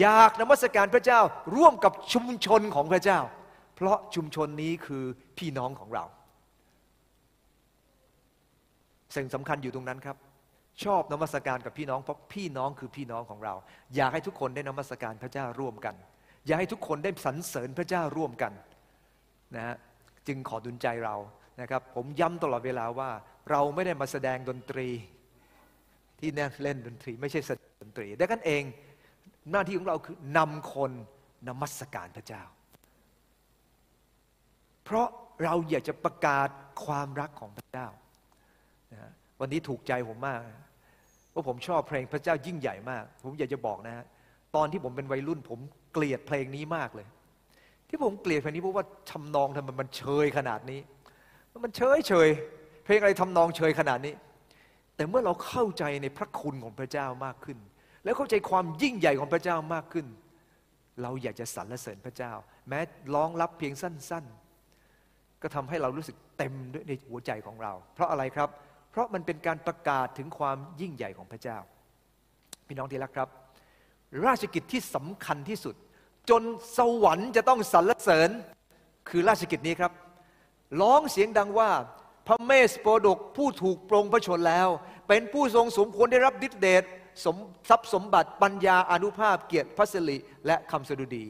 [0.00, 1.20] อยากนมัสการพระเจ้า
[1.56, 3.20] ร่วมกับชุมชนของพระเจ้า
[3.76, 5.04] เพราะชุมชนนี้คือ
[5.38, 6.04] พี่น้องของเรา
[9.14, 10.16] สิ่งสำคัญอยู่ตรงนั้นครับ
[10.84, 13.54] ชอบนมัสการกับพี่น้องเพราะพี่น้องคือพี่น้องของเรา
[13.96, 15.94] อยากให้ทุกคนได้นมัสการพระเจ้าร่วมกัน
[16.46, 18.52] อยากให้ทุกคนได้สรรเสริญพระเจ้าร่วมกัน
[19.56, 19.76] นะฮะ
[20.26, 21.16] จึงขอดุลใจเรา
[21.60, 23.10] นะครับ ผมย้ำตลอดเวลาว่า
[23.50, 24.88] เราไม่ได้มาแสดงดนตรี
[26.20, 28.62] ที่แน่เล่นดนตรี ไม่ใช่แสดงดนตรีดังนั้นเอง
[29.50, 30.92] หน้าที่ของเราคือนำคน
[31.48, 32.42] นมัสการพระเจ้า
[34.84, 35.08] เพราะ
[35.44, 36.48] เราอยากจะประกาศ
[36.84, 37.86] ความรักของพระเจ้า
[38.92, 39.10] นะ
[39.40, 40.40] วันนี้ถูกใจผมมาก
[41.36, 44.04] เพราผมชอบเพลงพระเจ้ายิ่งใหญ่มาก ผมอยากจะบอกนะฮะ
[44.56, 45.58] ตอนที่ผมเป็นวัยรุ่น ผม
[45.92, 47.06] เกลียดเพลงนี้มากเลย
[47.88, 50.80] ที่ผมเกลียดเพลงนี้เพราะว่าทำนองทำไมมันเชยขนาดนี้
[51.64, 52.28] มันเฉยเฉย
[52.84, 54.14] เพลงอะไรทำนองเฉยขนาดนี้
[54.96, 57.58] แต่เมื่อเราเข้าใจในพระคุณของพระเจ้ามากขึ้น
[58.04, 60.06] แล้วเข้าใจความยิ่งใหญ่ของพระเจ้ามากขึ้น
[61.02, 62.32] เราอยากจะสรรเสริญพระเจ้า
[62.68, 62.80] แม้
[63.14, 64.24] ร้องรับเพียงสั้น
[64.84, 71.58] ๆ ก็ทำให้เรารู้สึกเต็มด้วยในหัวใจของเรา เพราะอะไรครับเราะมันเป็นการประกาศถึงความยิ่งใหญ่ของพระเจ้า
[72.66, 73.28] พี่น้องที่รักครับ
[74.26, 75.74] ราชกิจที่สำคัญที่สุด
[76.30, 76.42] จน
[76.76, 78.30] สวรรค์จะต้องสรรเสริญ
[79.08, 79.92] คือราชกิจนี้ครับ
[80.80, 81.70] ร้องเสียงดังว่า
[82.26, 84.68] พระเมสโปรดกผู้ถูกปรงพระชนแล้ว
[85.08, 86.84] เป็นผู้ทรงสมควรได้รับดิษเดช
[87.24, 87.36] สม
[87.68, 91.24] ทรัพย์สมบัติปัญญาอนุภาพเกียรติพระสิริและคำสดุดี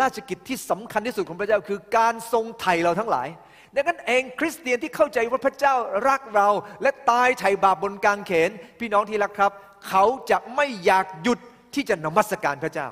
[0.00, 3.28] ราชกิจที่สำคัญที่สุดของพระเจ้าคือการทรงไถ่เราทั้งหลาย
[3.74, 5.74] ดังนั้นเองคริสเตียนที่เข้าใจว่าพระเจ้า
[6.08, 6.48] รักเรา
[6.82, 8.50] และตายไถ่บาปบนกางเขน
[8.80, 9.52] พี่น้องที่รักครับ
[9.88, 11.38] เขาจะไม่อยากหยุด
[11.74, 12.88] ที่จะนมัสการพระเจ้า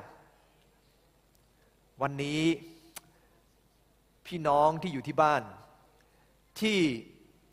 [2.02, 2.42] วันนี้
[4.26, 5.42] พี่น้องที่อยู่ที่บ้าน
[6.60, 6.78] ที่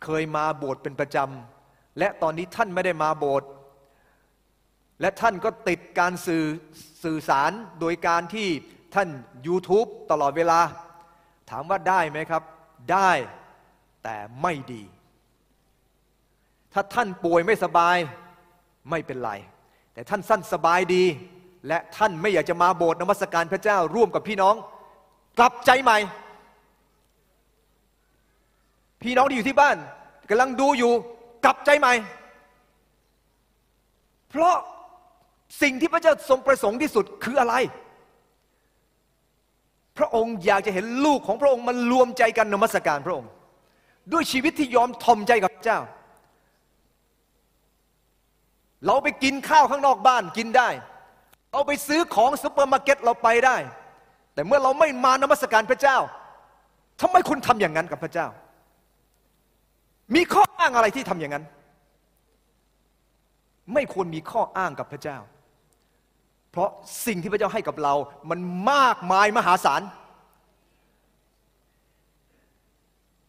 [0.03, 3.49] เคยมาโบสถ์เป็นประจำและตอนนี้ท่านไม่ได้มาโบสถ์
[5.01, 6.45] และท่านก็ติดการสื่อ
[7.03, 8.47] สื่อสารโดยการที่
[8.95, 9.09] ท่าน
[9.47, 10.59] YouTube ตลอดเวลา
[11.49, 12.43] ถามว่าได้ไหมครับ
[12.91, 13.11] ได้
[14.03, 14.83] แต่ไม่ดี
[16.73, 17.97] ถ้าท่านป่วยไม่สบาย
[18.89, 19.31] ไม่เป็นไร
[19.93, 21.03] แต่ท่านสั้นสบายดี
[21.67, 24.55] และท่านไม่อยากจะมาโบสถ์นมัสการพระเจ้าร่วมกับพี่น้อง
[25.39, 25.97] กลับใจใหม่
[29.03, 29.77] พี่น้องที่อยู่ที่บ้าน
[30.29, 30.93] กำลังดูอยู่
[31.45, 31.93] กลับใจใหม่
[34.29, 34.55] เพราะ
[35.61, 37.55] สิ่งที่พระเจ้าทรงประสงค์ที่สุดคืออะไร
[39.97, 43.29] พระองค์อยากจะเห็นลูกของพระองค์มันรวมใจกันนมัสการพระองค์
[44.13, 45.79] ด้วยชีวิตที่ยอมถ่อมใจกับเจ้า
[48.85, 50.69] เราไปกินข้าวข้างนอกบ้านกินได้
[51.51, 53.57] เอาไปซื้อของซุปเปอร์มาร์เก็ตเราไปได้
[54.33, 55.97] แต่เมื่อเราไม่มานมัสการพระเจ้า
[57.01, 58.27] ทำไมคุณทำอย่างนั้นกับพระเจ้า
[60.15, 61.45] มีข้ออ้างอะไรที่ทำอย่างนั้น
[63.73, 65.17] ไม่ควรมีข้ออ้างกับพระเจ้า
[66.57, 66.75] เพราะ
[67.07, 67.93] สิ่งที่พระเจ้าให้กับเรา
[68.29, 68.39] มัน
[68.71, 69.81] มากมายมหาศาล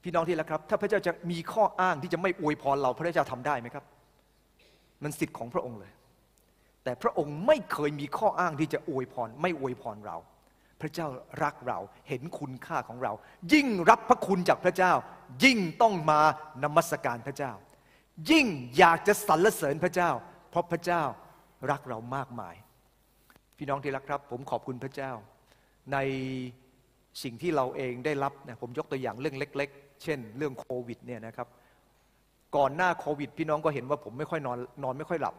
[0.02, 3.84] พี่น้องที่รักครับ ถ้าพระเจ้าจะมีข้ออ้างที่จะไม่อวยพรเรา พระเจ้าทำได้ไหมครับ
[5.02, 5.92] มันสิทธิ์ของพระองค์เลย
[6.84, 10.16] แต่พระองค์ไม่เคยมีข้ออ้างที่จะอวยพร ไม่อวยพรเรา
[10.80, 11.06] พระเจ้า
[11.42, 13.12] รักเราเห็นคุณค่าของเรา
[13.52, 14.92] ยิ่งรับพระคุณจากพระเจ้า
[15.44, 16.20] ยิ่งต้องมา
[16.62, 17.52] นมัสการพระเจ้า
[18.30, 18.46] ยิ่ง
[18.78, 20.10] อยากจะสรรเสริญพระเจ้า
[20.50, 21.02] เพราะพระเจ้า
[21.70, 22.56] รักเรามากมาย
[23.58, 25.12] พี่น้องที่รักครับ ผมขอบคุณพระเจ้า
[25.92, 25.98] ใน
[27.22, 31.48] สิ่งที่เราเองได้รับนะผมยกตัวอย่างเรื่องเล็ก ๆ เช่น เรื่องโควิดเนี่ยนะครับ
[32.56, 35.34] ก่อนหน้าโควิด พี่น้องก็เห็นว่าผมไม่ค่อยนอนนอนไม่ค่อยหลับ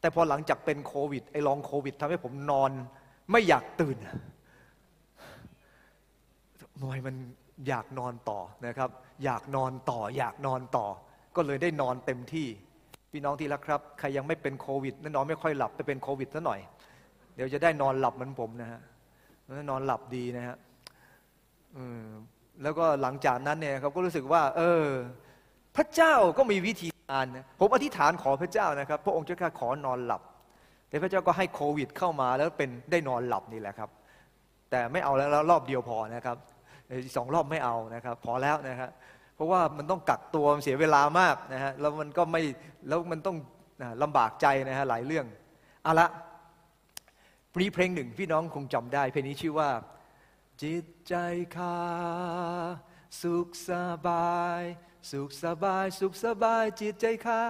[0.00, 2.70] แต่พอหลังจากเป็นโควิดไอ้ลองโควิดทำให้ผมนอน
[3.30, 3.98] ไม่อยากตื่น
[6.80, 7.14] หน่อยมัน
[7.68, 8.90] อยากนอนต่อนะครับ
[9.24, 10.86] อยากนอนต่อ อยากนอนต่อ
[11.36, 12.46] ก็เลยได้นอนเต็มที่
[13.12, 16.60] พี่น้องที่รักครับ ใครยังไม่เป็นโควิดนอนไม่ค่อยหลับไปเป็นโควิดซะหน่อย
[17.38, 18.80] ดี๋ยวจะได้นอนหลับเหมือนผมนะฮะ
[19.70, 20.56] นอนหลับดีนะฮะ
[22.62, 24.86] แล้วก็หลังจากนั้นเนี่ยเขาก็รู้สึกว่า เออ
[25.76, 30.22] พระเจ้าก็มีวิธีการนะผมอธิษฐานขอพระเจ้านะครับ พระองค์เจ้าข้าขอนอนหลับ
[30.88, 33.90] แต่พระเจ้าก็ให้โควิดเข้ามาแล้วเป็นได้นอนหลับนี่แหละครับ
[34.70, 36.36] แต่ไม่เอาแล้วรอบเดียวพอนะครับ
[37.16, 38.90] สองรอบไม่เอานะครับ พอแล้วนะครับ
[39.34, 42.42] เพราะว่ามันต้องกักตัวเสียเวลามากนะฮะแล้วมันก็ไม่
[42.88, 43.36] แล้วมันต้อง
[44.02, 45.26] ลำบากใจนะฮะหลายเรื่อง
[45.82, 46.08] เอาละ
[47.60, 49.70] มีเพลงหนึ่งพี่น้องคงจำได้ เพลงนี้ชื่อว่า
[50.62, 51.14] จิตใจ
[51.56, 51.78] ข้า
[53.22, 53.70] สุขส
[54.06, 54.62] บาย
[55.10, 57.40] สุขสบาย สุขสบาย จิตใจข้า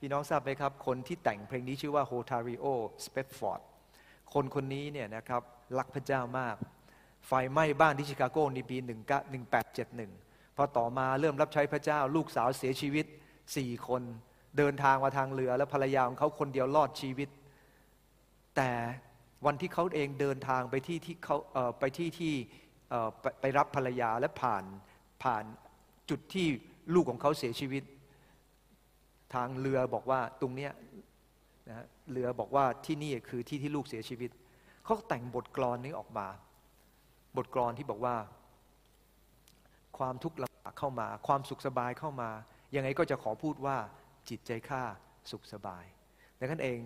[0.00, 2.64] พี่น้องทราบไหมครับ คนที่แต่งเพลงนี้ชื่อว่าโฮทาริโอ
[3.04, 3.60] สเปกฟอร์ด
[4.32, 5.42] คนคนนี้เนี่ยนะครับ
[5.78, 6.56] รักพระเจ้ามาก
[7.26, 8.76] ไฟไหม้บ้านที่ชิคาโกในปี
[9.66, 13.06] 1871 พอต่อมาเริ่มรับใช้พระเจ้า ลูกสาวเสียชีวิต
[13.56, 14.02] สี่คน
[14.58, 17.28] เดินทางมาทางเรือ แล้วภรรยาของเขาคนเดียวรอดชีวิต
[18.56, 18.70] แต่
[19.46, 21.36] วันที่เขาเองเดินทางไปที่ที่เขา
[21.78, 22.34] ไปที่ที่
[23.20, 24.64] ไปไปรับภรรยาและผ่าน
[25.22, 25.44] ผ่าน
[26.10, 26.46] จุดที่
[26.94, 27.82] ลูกของเขาเสียชีวิต
[29.34, 30.72] ทางเรือบอกว่าตรงเนี้ย
[31.68, 34.30] นะเรือบอกว่าที่นี่คือที่ที่ลูกเสียชีวิต
[34.84, 36.26] เขาแต่งบทกลอนนี้ออกมา
[37.36, 38.16] บทกลอนที่บอกว่า
[39.98, 42.30] ความทุกข์ลำบากเข้ามา ความสุขสบายเข้ามา
[42.74, 43.76] ยังไงก็จะขอพูดว่า
[44.28, 44.82] จิตใจข้า
[45.30, 45.84] สุขสบาย
[46.38, 46.78] ดังนั้นเอง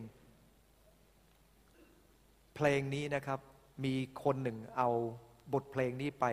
[2.59, 3.41] เพลงนี้นะครับ
[3.85, 3.95] มี
[4.25, 4.89] คนหนึ่งเอา
[5.55, 6.27] บทเพลงนี้ไป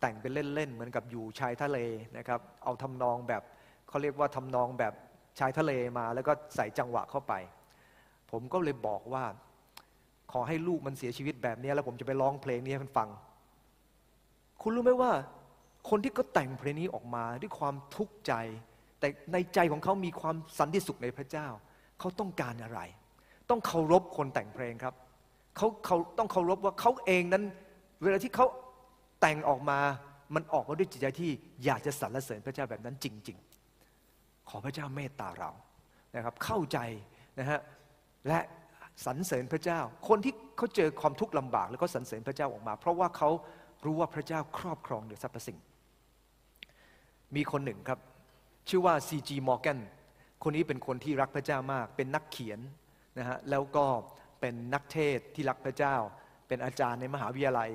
[0.00, 1.78] แต่งเป็นเล่นๆเหมือนกับอยู่ชายทะเล
[2.16, 3.42] นะครับ เอาทำนองแบบ
[3.88, 4.92] เขาเรียกว่าทำนองแบบ
[5.38, 7.34] ชายทะเลมา แล้วก็ใส่จังหวะเข้าไป
[8.30, 9.24] ผมก็เลยบอกว่า
[10.32, 13.08] ขอให้ลูกมันเสียชีวิตแบบนี้แล้วผมจะไปร้องเพลงนี้ให้มันฟัง
[14.62, 15.12] คุณรู้ไหมว่า
[15.90, 18.32] คนที่เขาแต่งเพลงนี้ออกมาด้วยความทุกข์ใจ
[19.00, 21.46] แต่ในใจของเขามีความสันติสุขในพระเจ้า
[21.98, 22.80] เขาต้องการอะไร
[23.50, 24.94] ต้องเคารพคนแต่งเพลงครับ
[25.58, 27.44] เขาเขาต้องเคารพว่าเขาเองนั้น
[28.02, 28.46] เวลาที่เขา
[29.20, 29.78] แต่งออกมา
[30.34, 31.30] มันออกมาด้วยจิตใจที่
[31.64, 33.38] อยากจะสรรเสริญพระเจ้าแบบนั้นจริง
[33.92, 35.50] ๆ ขอพระเจ้าเมตตาเรา
[36.14, 36.78] นะครับ เข้าใจ
[37.38, 37.60] นะฮะ
[38.28, 38.38] และ
[39.06, 43.30] สรรเสริญพระเจ้า คนที่เขาเจอความทุกข์ลำบาก แล้วก็สรรเสริญพระเจ้าออกมา เพราะว่าเขา
[43.84, 45.58] รู้ว่าพระเจ้าครอบครองเหนือสรรพสิ่ง
[47.36, 47.98] มีคนหนึ่งครับ
[48.68, 49.30] ชื่อว่า C.G.
[49.48, 49.78] Morgan
[50.42, 52.60] คนนี้เป็นคนที่รักพระเจ้ามาก เป็นนักเขียน
[53.18, 53.86] นะฮะแล้วก็
[54.16, 55.96] เป็นนักเทศที่รักพระเจ้า
[56.48, 57.70] เป็นอาจารย์ในมหาวิทยาลัย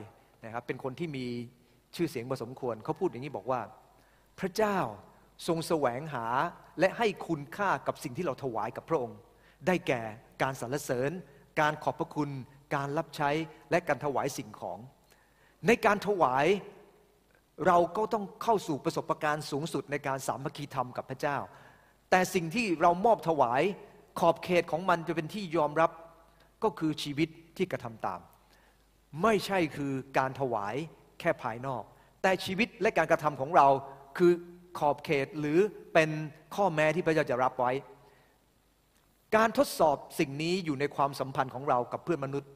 [0.45, 1.25] นะครับเป็นคนที่มี
[1.95, 3.61] ชื่อเสียงพอสมควรเขาพูดอย่างนี้บอกว่า
[4.39, 4.77] พระเจ้า
[5.47, 6.25] ทรงแสวงหา
[6.79, 9.17] และให้คุณค่ากับสิ่งที่เราถวายกับพระองค์
[9.67, 10.01] ได้แก่
[10.41, 11.11] การสรรเสริญ
[11.59, 12.29] การขอบพระคุณ
[12.75, 13.29] การรับใช้
[13.71, 14.79] และการถวายสิ่งของ
[15.67, 16.45] ในการถวาย
[17.67, 21.37] เราก็ต้องเข้าสู่ประสบการณ์สูงสุดในการสามัคคีธรรมกับพระเจ้า
[22.09, 23.61] แต่สิ่งที่เรามอบถวาย
[24.19, 25.91] ขอบเขตของมันจะเป็นที่ยอมรับ
[26.63, 28.19] ก็คือชีวิตที่กระทำตาม
[29.23, 30.75] ไม่ใช่คือการถวาย
[31.19, 31.83] แค่ภายนอก
[32.21, 33.67] แต่ชีวิตและการกระทำของเรา
[34.17, 34.31] คือ
[34.79, 35.59] ขอบเขตหรือ
[35.93, 36.09] เป็น
[36.55, 37.71] ข้อแม้ที่พระเจ้าจะรับไว้
[39.35, 42.49] การทดสอบสิ่งนี้อยู่ในความสัมพันธ์ของเรากับเพื่อนมนุษย์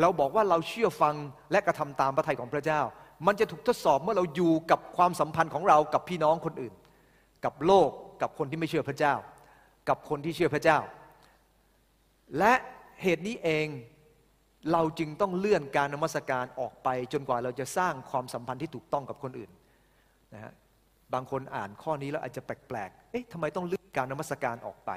[0.00, 1.14] เราบอกว่าเราเชื่อฟัง
[1.52, 2.80] และกระทำตามพระทัยของพระเจ้า
[3.26, 6.74] มันจะถูกทดสอบเมื่อเราอยู่กับความสัมพันธ์ของเรากับพี่น้องคนอื่น
[7.44, 7.90] กับโลก
[8.22, 9.14] กับคนที่ไม่เชื่อพระเจ้า
[9.88, 10.78] กับคนที่เชื่อพระเจ้า
[12.38, 12.54] และ
[13.02, 13.66] เหตุนี้เอง
[14.72, 19.50] เราจึงต้องเลื่อนการนมัสการออกไป จนกว่าเราจะสร้างความสัมพันธ์ที่ถูกต้องกับคนอื่น
[20.34, 20.52] นะฮะ
[21.14, 24.90] บางคนอ่านข้อนี้แล้วอาจจะแปลกๆ เอ๊ะทำไมต้องเลื่อนการนมัสการออกไป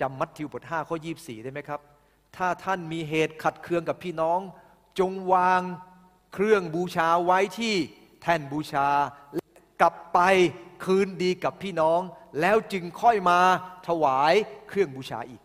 [0.00, 1.80] จำมัทธิวบท5ข้อ 24 ได้ไหมครับ
[2.36, 4.40] ถ้าท่านมีเหตุขัดเคืองกับพี่น้อง
[4.98, 5.62] จงวาง
[6.34, 7.74] เครื่องบูชาไว้ที่
[8.22, 8.88] แท่นบูชา
[9.80, 10.18] กลับไป
[10.84, 12.00] คืนดีกับพี่น้อง
[12.40, 13.40] แล้วจึงค่อยมา
[13.88, 14.34] ถวาย
[14.68, 15.40] เครื่องบูชาอีก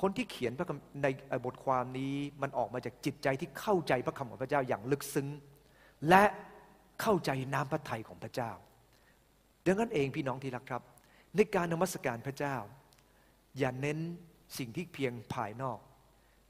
[0.00, 0.66] คนที่เขียนพระ
[1.02, 1.06] ใน
[1.44, 5.28] บทความนี้มันออกมาจากจิตใจที่เข้าใจพระคำของพระเจ้าอย่างลึกซึ้ง
[6.08, 6.24] และ
[7.00, 8.50] เข้าใจน้ำพระทัยของพระเจ้า
[9.66, 10.82] ดังนั้นเองพี่น้องที่รักครับ
[11.36, 12.56] ในการนมัสการพระเจ้า
[13.58, 13.98] อย่าเน้น
[14.58, 15.78] สิ่งที่เพียงภายนอก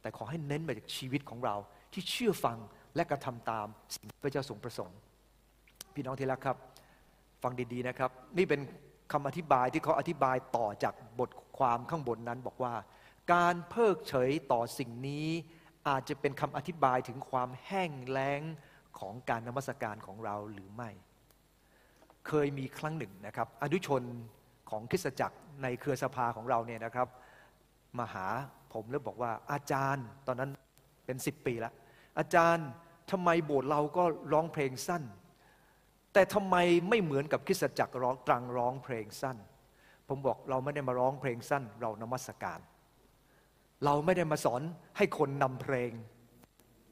[0.01, 1.57] แต่ขอให้เน้นมาจากชีวิตของเรา
[1.93, 2.59] ที่เชื่อฟัง
[2.95, 4.99] และกระทำตามสิ่งพระเจ้าทรงประสงค์
[5.95, 6.57] พี่น้องที่รักครับ
[7.43, 8.61] ฟังดีๆนะครับ นี่เป็น
[9.13, 12.73] คำอธิบายที่เขาอธิบายต่อจากบทความข้างบนนั้นบอกว่า
[13.33, 15.29] การเพิกเฉยต่อสิ่งนี้
[15.89, 18.43] อาจจะเป็นคำอธิบายถึงความแห้งแล้ง
[18.99, 20.91] ของการนมัสการของเราหรือไม่
[22.27, 24.03] เคยมีครั้งหนึ่งนะครับอนุชน
[24.71, 27.09] ของคริสตจักรในเครือสภาของเราเนี่ยนะครับ
[27.99, 28.27] มาหา
[28.73, 30.51] ผมแล้วบอกว่าอาจารย์ตอนนั้น
[31.07, 31.73] เป็นสิบปีล้ว
[32.19, 32.69] อาจารย์
[33.11, 35.03] ทำไมโบสถ์เราก็ร้องเพลงสั้น
[36.13, 36.57] แต่ทำไม
[36.89, 39.37] ไม่เหมือนกับคริสตจักรร้องตรังร้องเพลงสั้น
[40.09, 42.61] ผมบอกเราไม่ได้มาร้องเพลงสั้น เรานมัสการ
[43.85, 44.63] เราไม่ได้มาสอน
[44.97, 45.91] ให้คนนำเพลง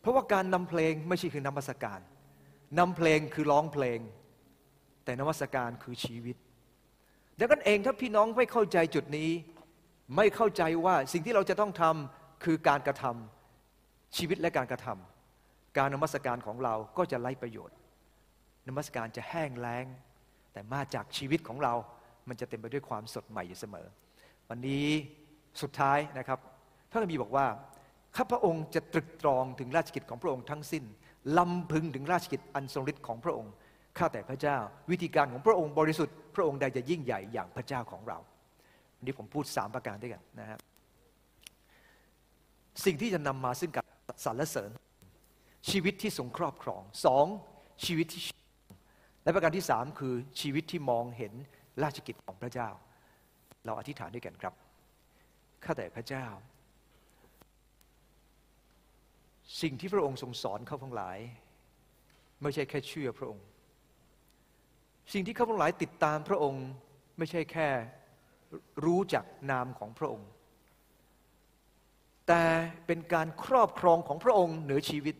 [0.00, 2.00] เพราะว่าการนำเพลงไม่ใช่คือนมัสการ
[2.78, 3.98] นำเพลงคือร้องเพลง
[5.04, 6.36] แต่นมัสการคือชีวิต
[7.38, 9.30] ดังนั้นเองถ้าพี่น้องไม่เข้าใจจุดนี้
[10.16, 17.76] ไม่เข้าใจว่าสิ่งที่เราจะต้องทำคือการกระทำชีวิตและการกระทำการนมัสการของเราก็จะไร้ประโยชน์
[18.68, 19.86] นมัสการจะแห้งแล้ง
[20.52, 21.74] แต่มาจากชีวิตของเรา
[22.28, 23.86] มันจะเต็มไปด้วยความสดใหม่อยู่เสมอ
[24.48, 24.86] วันนี้
[25.62, 26.38] สุดท้ายนะครับ
[26.96, 27.46] ระคัมภีร์บอกว่า
[28.16, 30.84] ข้าพระองค์จะตรึกตรองถึงราชกิจของพระองค์ทั้งสิ้น
[31.38, 33.52] ลำพึงถึงราชกิจอันทรงฤทธิ์ของพระองค์
[33.98, 34.56] ข้าแต่พระเจ้า
[34.90, 38.18] วิธีการของพระองค์บริสุทธิ์พระองค์ใดจะยิ่งใหญ่อย่างพระเจ้าของเรา
[38.96, 40.58] วันนี้ผมพูดสามประการด้วยกันนะครับ
[42.84, 43.86] สิ่งที่จะนำมาซึ่งการ
[44.24, 44.70] สรรเสริญ
[45.70, 47.26] ชีวิตที่ทรงครอบครองสอง
[47.84, 48.22] ชีวิตที่
[49.24, 51.32] และประการที่สามคือชีวิตที่มองเห็น
[51.82, 52.68] ราชกิจของพระเจ้า
[53.64, 54.54] เราอธิษฐานด้วยกันครับ
[55.64, 56.26] ข้าแต่พระเจ้า
[59.62, 61.18] สิ่งที่พระองค์ทรงสอนเขาทั้งหลาย
[62.42, 63.44] ไม่ใช่แค่เชื่อพระองค์
[65.12, 66.64] สิ่งที่เขาทั้งหลายติดตามพระองค์
[67.18, 67.68] ไม่ใช่แค่
[68.84, 70.28] รู้จักนามของพระองค์
[72.28, 72.44] แต่
[72.86, 75.16] เป็นการครอบครองของพระองค์เหนือชีวิต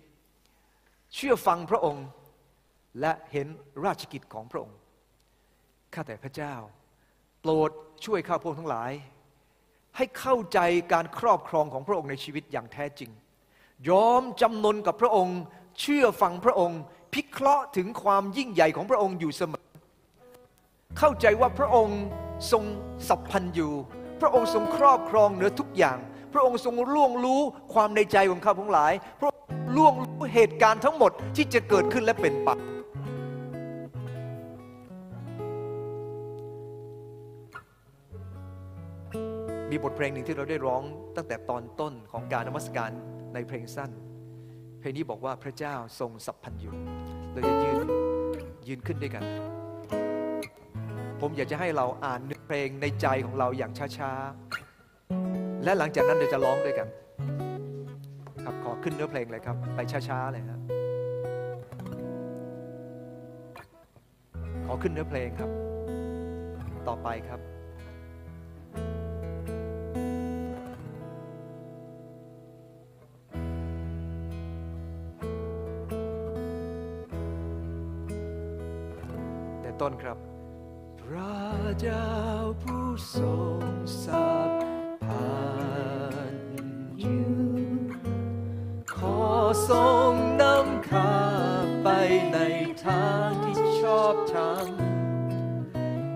[1.15, 2.07] เชื่อฟังพระองค์
[3.01, 3.47] และเห็น
[3.85, 4.77] ราชกิจของพระองค์
[5.95, 6.55] ข้าแต่พระเจ้า
[7.41, 7.71] โปรด
[8.05, 8.93] ช่วยข้าพวกทั้งหลาย
[9.97, 10.59] ให้เข้าใจ
[10.93, 13.11] การครอบครองของพระองค์ในชีวิตอย่างแท้จริง
[13.91, 15.39] ยอมจำนนกับพระองค์
[15.81, 16.81] เชื่อฟังพระองค์
[17.15, 19.65] พิเคราะห์ถึงความยิ่งใหญ่ของพระองค์อยู่เสมอ
[20.99, 22.01] เข้าใจว่าพระองค์
[22.53, 22.65] ทรง
[23.09, 23.73] สัพพันอยู่
[24.21, 25.99] พระองค์ทรงครอบครองเหนือทุกอย่าง
[26.33, 27.41] พระองค์ทรงล่วงรู้
[27.75, 29.31] ความในใจของข้าพงหลาย พระ
[29.77, 32.49] ล่วงรู้เหตุการณ์ทั้งหมดที่จะเกิดขึ้นและเป็นไป
[39.71, 40.83] มีบทเพลงหนึ่งที่เราได้ร้อง
[41.17, 42.91] ตั้งแต่ตอนต้นของการนมัสการ
[43.37, 43.91] ในเพลงสั้น
[44.81, 46.75] เพลงนี้บอกว่าพระเจ้าทรงสัพพันอยู่
[47.33, 47.87] เราจะยืน
[48.69, 49.25] ยืนขึ้นด้วยกัน
[51.21, 56.89] ผมอยากจะให้เราอ่านเนื้อเพลงในใจของเราอย่างช้าๆ และหลังจากนั้นเราจะร้องด้วยกัน
[58.45, 60.61] ครับขอขึ้นเนื้อเพลงเลยครับ ไปช้าๆเลยครับ
[64.67, 65.51] ขอขึ้นเนื้อเพลงครับ
[66.89, 67.41] ต่อไปครับ
[79.87, 80.19] ต่ต้นครับ
[81.03, 81.37] พระ
[81.81, 82.13] เจ้า
[82.63, 83.63] ผู้ทรง
[84.05, 84.51] สัพ
[85.05, 85.35] พั
[86.33, 86.49] นธ์
[87.01, 87.35] อยู่
[88.95, 89.21] ขอ
[89.71, 90.13] ทรง
[90.43, 91.17] นำข้า
[91.83, 91.89] ไป
[92.33, 92.39] ใน
[92.85, 94.67] ทางที่ชอบธรรม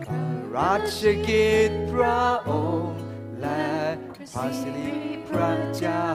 [0.05, 0.25] พระ
[0.57, 3.01] ราชกิจพระองค์
[3.41, 3.71] และ
[4.35, 4.93] พระสิริ
[5.29, 6.09] พระเจ้า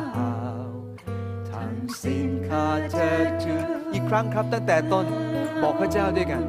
[1.52, 3.12] ทั้งสิ้นข้าเธอ
[3.44, 5.06] ทูลอีกครั้งครับตั้งแต่ต้น
[5.62, 6.44] บอกพระเจ้าด้วยกัน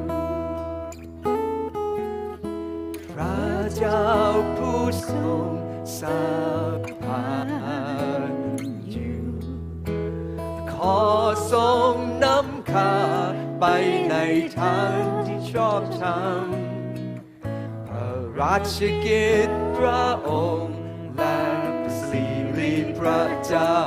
[18.57, 20.77] ระราชกิจพระองค์
[21.15, 21.39] และ
[21.83, 22.23] พระสิ
[22.57, 23.77] ริพระเจ้า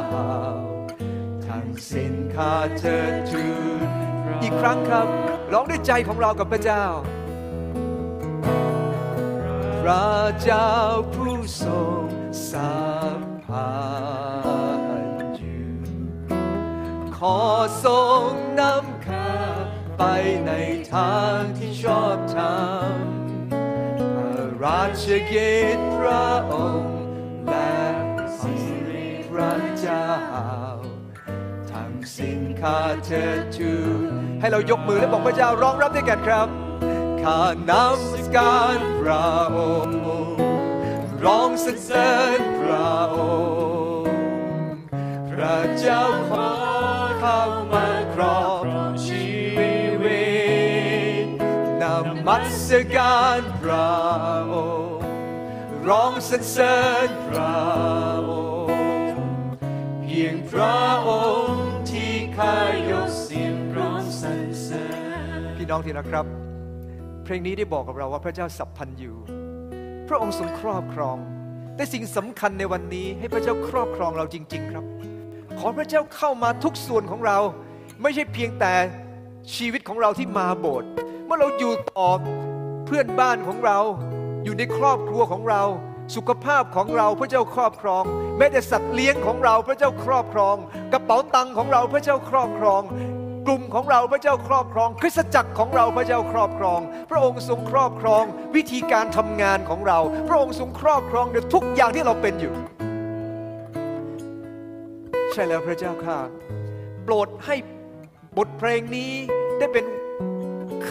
[1.47, 3.47] ทั้งสิ้นข้าเธอทู
[3.87, 3.89] ล
[4.43, 5.07] อีกครั้งครับ
[5.53, 6.85] ร้องด้วยใจของเรากับพระเจ้า
[9.83, 10.73] พระเจ้า
[11.14, 12.05] ผู้ทรง
[12.51, 12.75] สั
[13.18, 13.73] พพั
[14.79, 15.73] นธ์อยู่
[17.16, 17.39] ขอ
[17.85, 18.25] ทรง
[18.61, 19.33] นำข้า
[19.99, 20.03] ไป
[20.47, 20.53] ใน
[20.93, 22.59] ทางที่ชอบธรร
[22.95, 23.10] ม
[24.65, 26.99] ราชกิจพระองค์
[27.47, 27.79] และ
[28.39, 28.55] สิ
[28.89, 30.09] ริพระเจ้า
[31.73, 33.73] ทั้งสิ้นข้าเธอทู
[34.41, 36.49] ให้เรายกมือและบอกพระเจ้าร้องรับด้วยกันครับ
[37.23, 37.41] ข้า
[37.71, 39.99] นำสการพระองค์
[41.25, 43.19] ร้องสรรเสริญพระอ
[44.03, 44.15] งค์
[45.31, 46.51] พระเจ้าขอ
[47.21, 47.41] เข้า
[47.73, 48.89] มาครอบ
[52.29, 53.91] มัสการพระ
[54.53, 54.55] อ
[54.93, 55.09] งค์
[55.89, 57.59] ร้องสรรเสริญพระ
[58.29, 58.33] อ
[58.64, 59.21] งค์
[60.03, 61.11] เพียงพระอ
[61.49, 62.57] งค์ที่ข้า
[62.91, 64.85] ยกเสียงร้องสรรเสริ
[65.41, 66.27] ญพี่น้องที่นะครับ
[67.25, 69.16] เพลงนี้ได้บอกกับเราว่าพระเจ้าสัพพันอยู่
[70.09, 71.16] พระองค์ทรงครอบครอง
[71.77, 74.85] แต่สิ่งสำคัญในวันนี้ให้พระเจ้าครอบครองเราจริง ๆ ครับ
[75.59, 77.39] ขอพระเจ้าเข้ามาทุกส่วนของเรา
[78.03, 78.73] ไม่ใช่เพียงแต่
[79.55, 80.91] ชีวิตของเราที่มาโบสถ์
[81.33, 82.09] มื่อเราอยู่ต่อ
[82.87, 83.78] เพื่อนบ้านของเรา
[84.45, 85.62] อยู่ในครอบครัวของเรา
[86.14, 88.05] สุขภาพของเราพระเจ้าครอบครอง
[88.39, 90.57] แม้แต่สัตว์เลี้ยงของเราพระเจ้าครอบครอง
[90.93, 92.83] กระเป๋าตังค์ของเราพระเจ้าครอบครอง
[93.47, 98.24] กลุ่มของเราพระเจ้าครอบครอง คริสตจักรของเราพระเจ้าครอบครอง พระองค์ทรงครอบครอง
[98.57, 102.55] วิธีการทำงานของเรา พระองค์ทรงครอบครองในทุกอย่างที่เราเป็นอยู่
[105.33, 106.18] ใช่แล้วพระเจ้าข้า
[107.05, 107.57] โปรดให้
[108.39, 109.12] บทเพลงนี้
[109.59, 109.85] ได้เป็น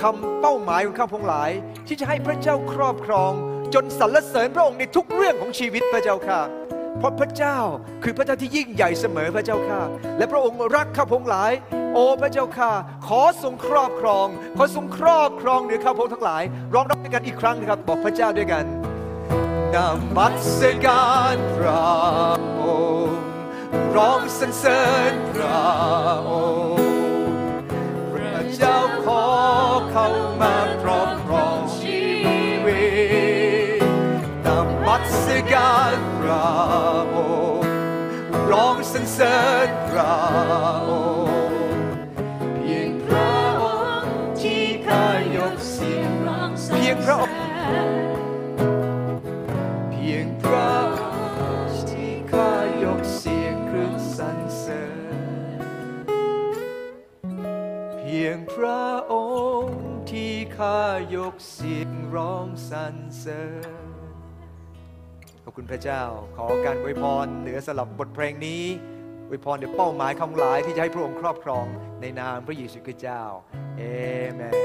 [0.02, 1.52] คำเป้าหมายของข้าพงหลาย
[1.88, 3.32] ที่จะให้พระเจ้าครอบครอง
[3.74, 6.40] จนสรรเสริญพระองค์ในทุกเรื่องของชีวิตพระเจ้าข้า
[7.00, 7.58] เพราะพระเจ้า
[8.04, 9.82] คือพระเจ้าที่ยิ่งใหญ่เสมอพระเจ้าข้า
[10.18, 11.52] และพระองค์รักข้าพงหลาย
[11.94, 12.72] โอ้พระเจ้าข้า
[13.08, 14.28] ขอทรงครอบครอง
[14.58, 16.44] ขอทรงครอบครองเหนือข้าพงทั้งหลาย
[16.74, 18.66] ร้องรับด้วยกันอีกครั้งนะครับ บอกพระเจ้าด้วยกัน
[19.76, 19.78] น
[20.18, 20.28] มั
[20.58, 21.84] สการพระ
[22.62, 22.64] อ
[23.08, 23.20] งค์
[23.96, 24.82] ร้องสรรเสริ
[25.12, 25.62] ญพระ
[26.30, 26.32] อ
[26.76, 26.88] งค์
[28.14, 28.89] พระเจ้า
[29.92, 30.10] เข้า
[30.42, 32.02] มาครอบครองชี
[32.66, 32.86] วิ
[33.80, 33.84] ต
[34.46, 34.48] น
[34.86, 36.50] มัสการพระ
[37.16, 37.18] อ
[37.62, 37.72] งค์
[38.52, 39.38] ร้องสรรเสริ
[39.68, 40.16] ญพระ
[40.90, 40.92] อ
[41.50, 41.60] งค์
[42.56, 43.34] เพียงพระ
[43.64, 43.66] อ
[44.04, 47.40] งค์ที่ข้ายกเสียงร้องเพียงพระองค์
[49.92, 51.02] เพียงพระอ
[51.66, 54.84] งค์ที่ข้ายกเสียงครึ่งสรรเสริ
[55.58, 55.60] ญ
[57.98, 59.14] เพียงพระอ
[59.62, 59.69] งค์
[60.60, 60.86] ข้า
[61.16, 63.72] ยกเสียงร้องสรรเสริญ
[65.44, 66.04] ขอบคุณพระเจ้า
[66.36, 68.64] ขอการอวยพรเหนือสลับบทเพลงนี้
[69.28, 71.66] อวยพรเดี๋ยวเป้าหมายของหลายที่จะให้พระองค์ครอบครอง
[72.02, 73.24] ในนามพระเยซูคริสต์เจ้า
[73.78, 73.84] เอ
[74.36, 74.56] เมน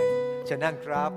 [0.47, 1.11] เชิญนั่งครับ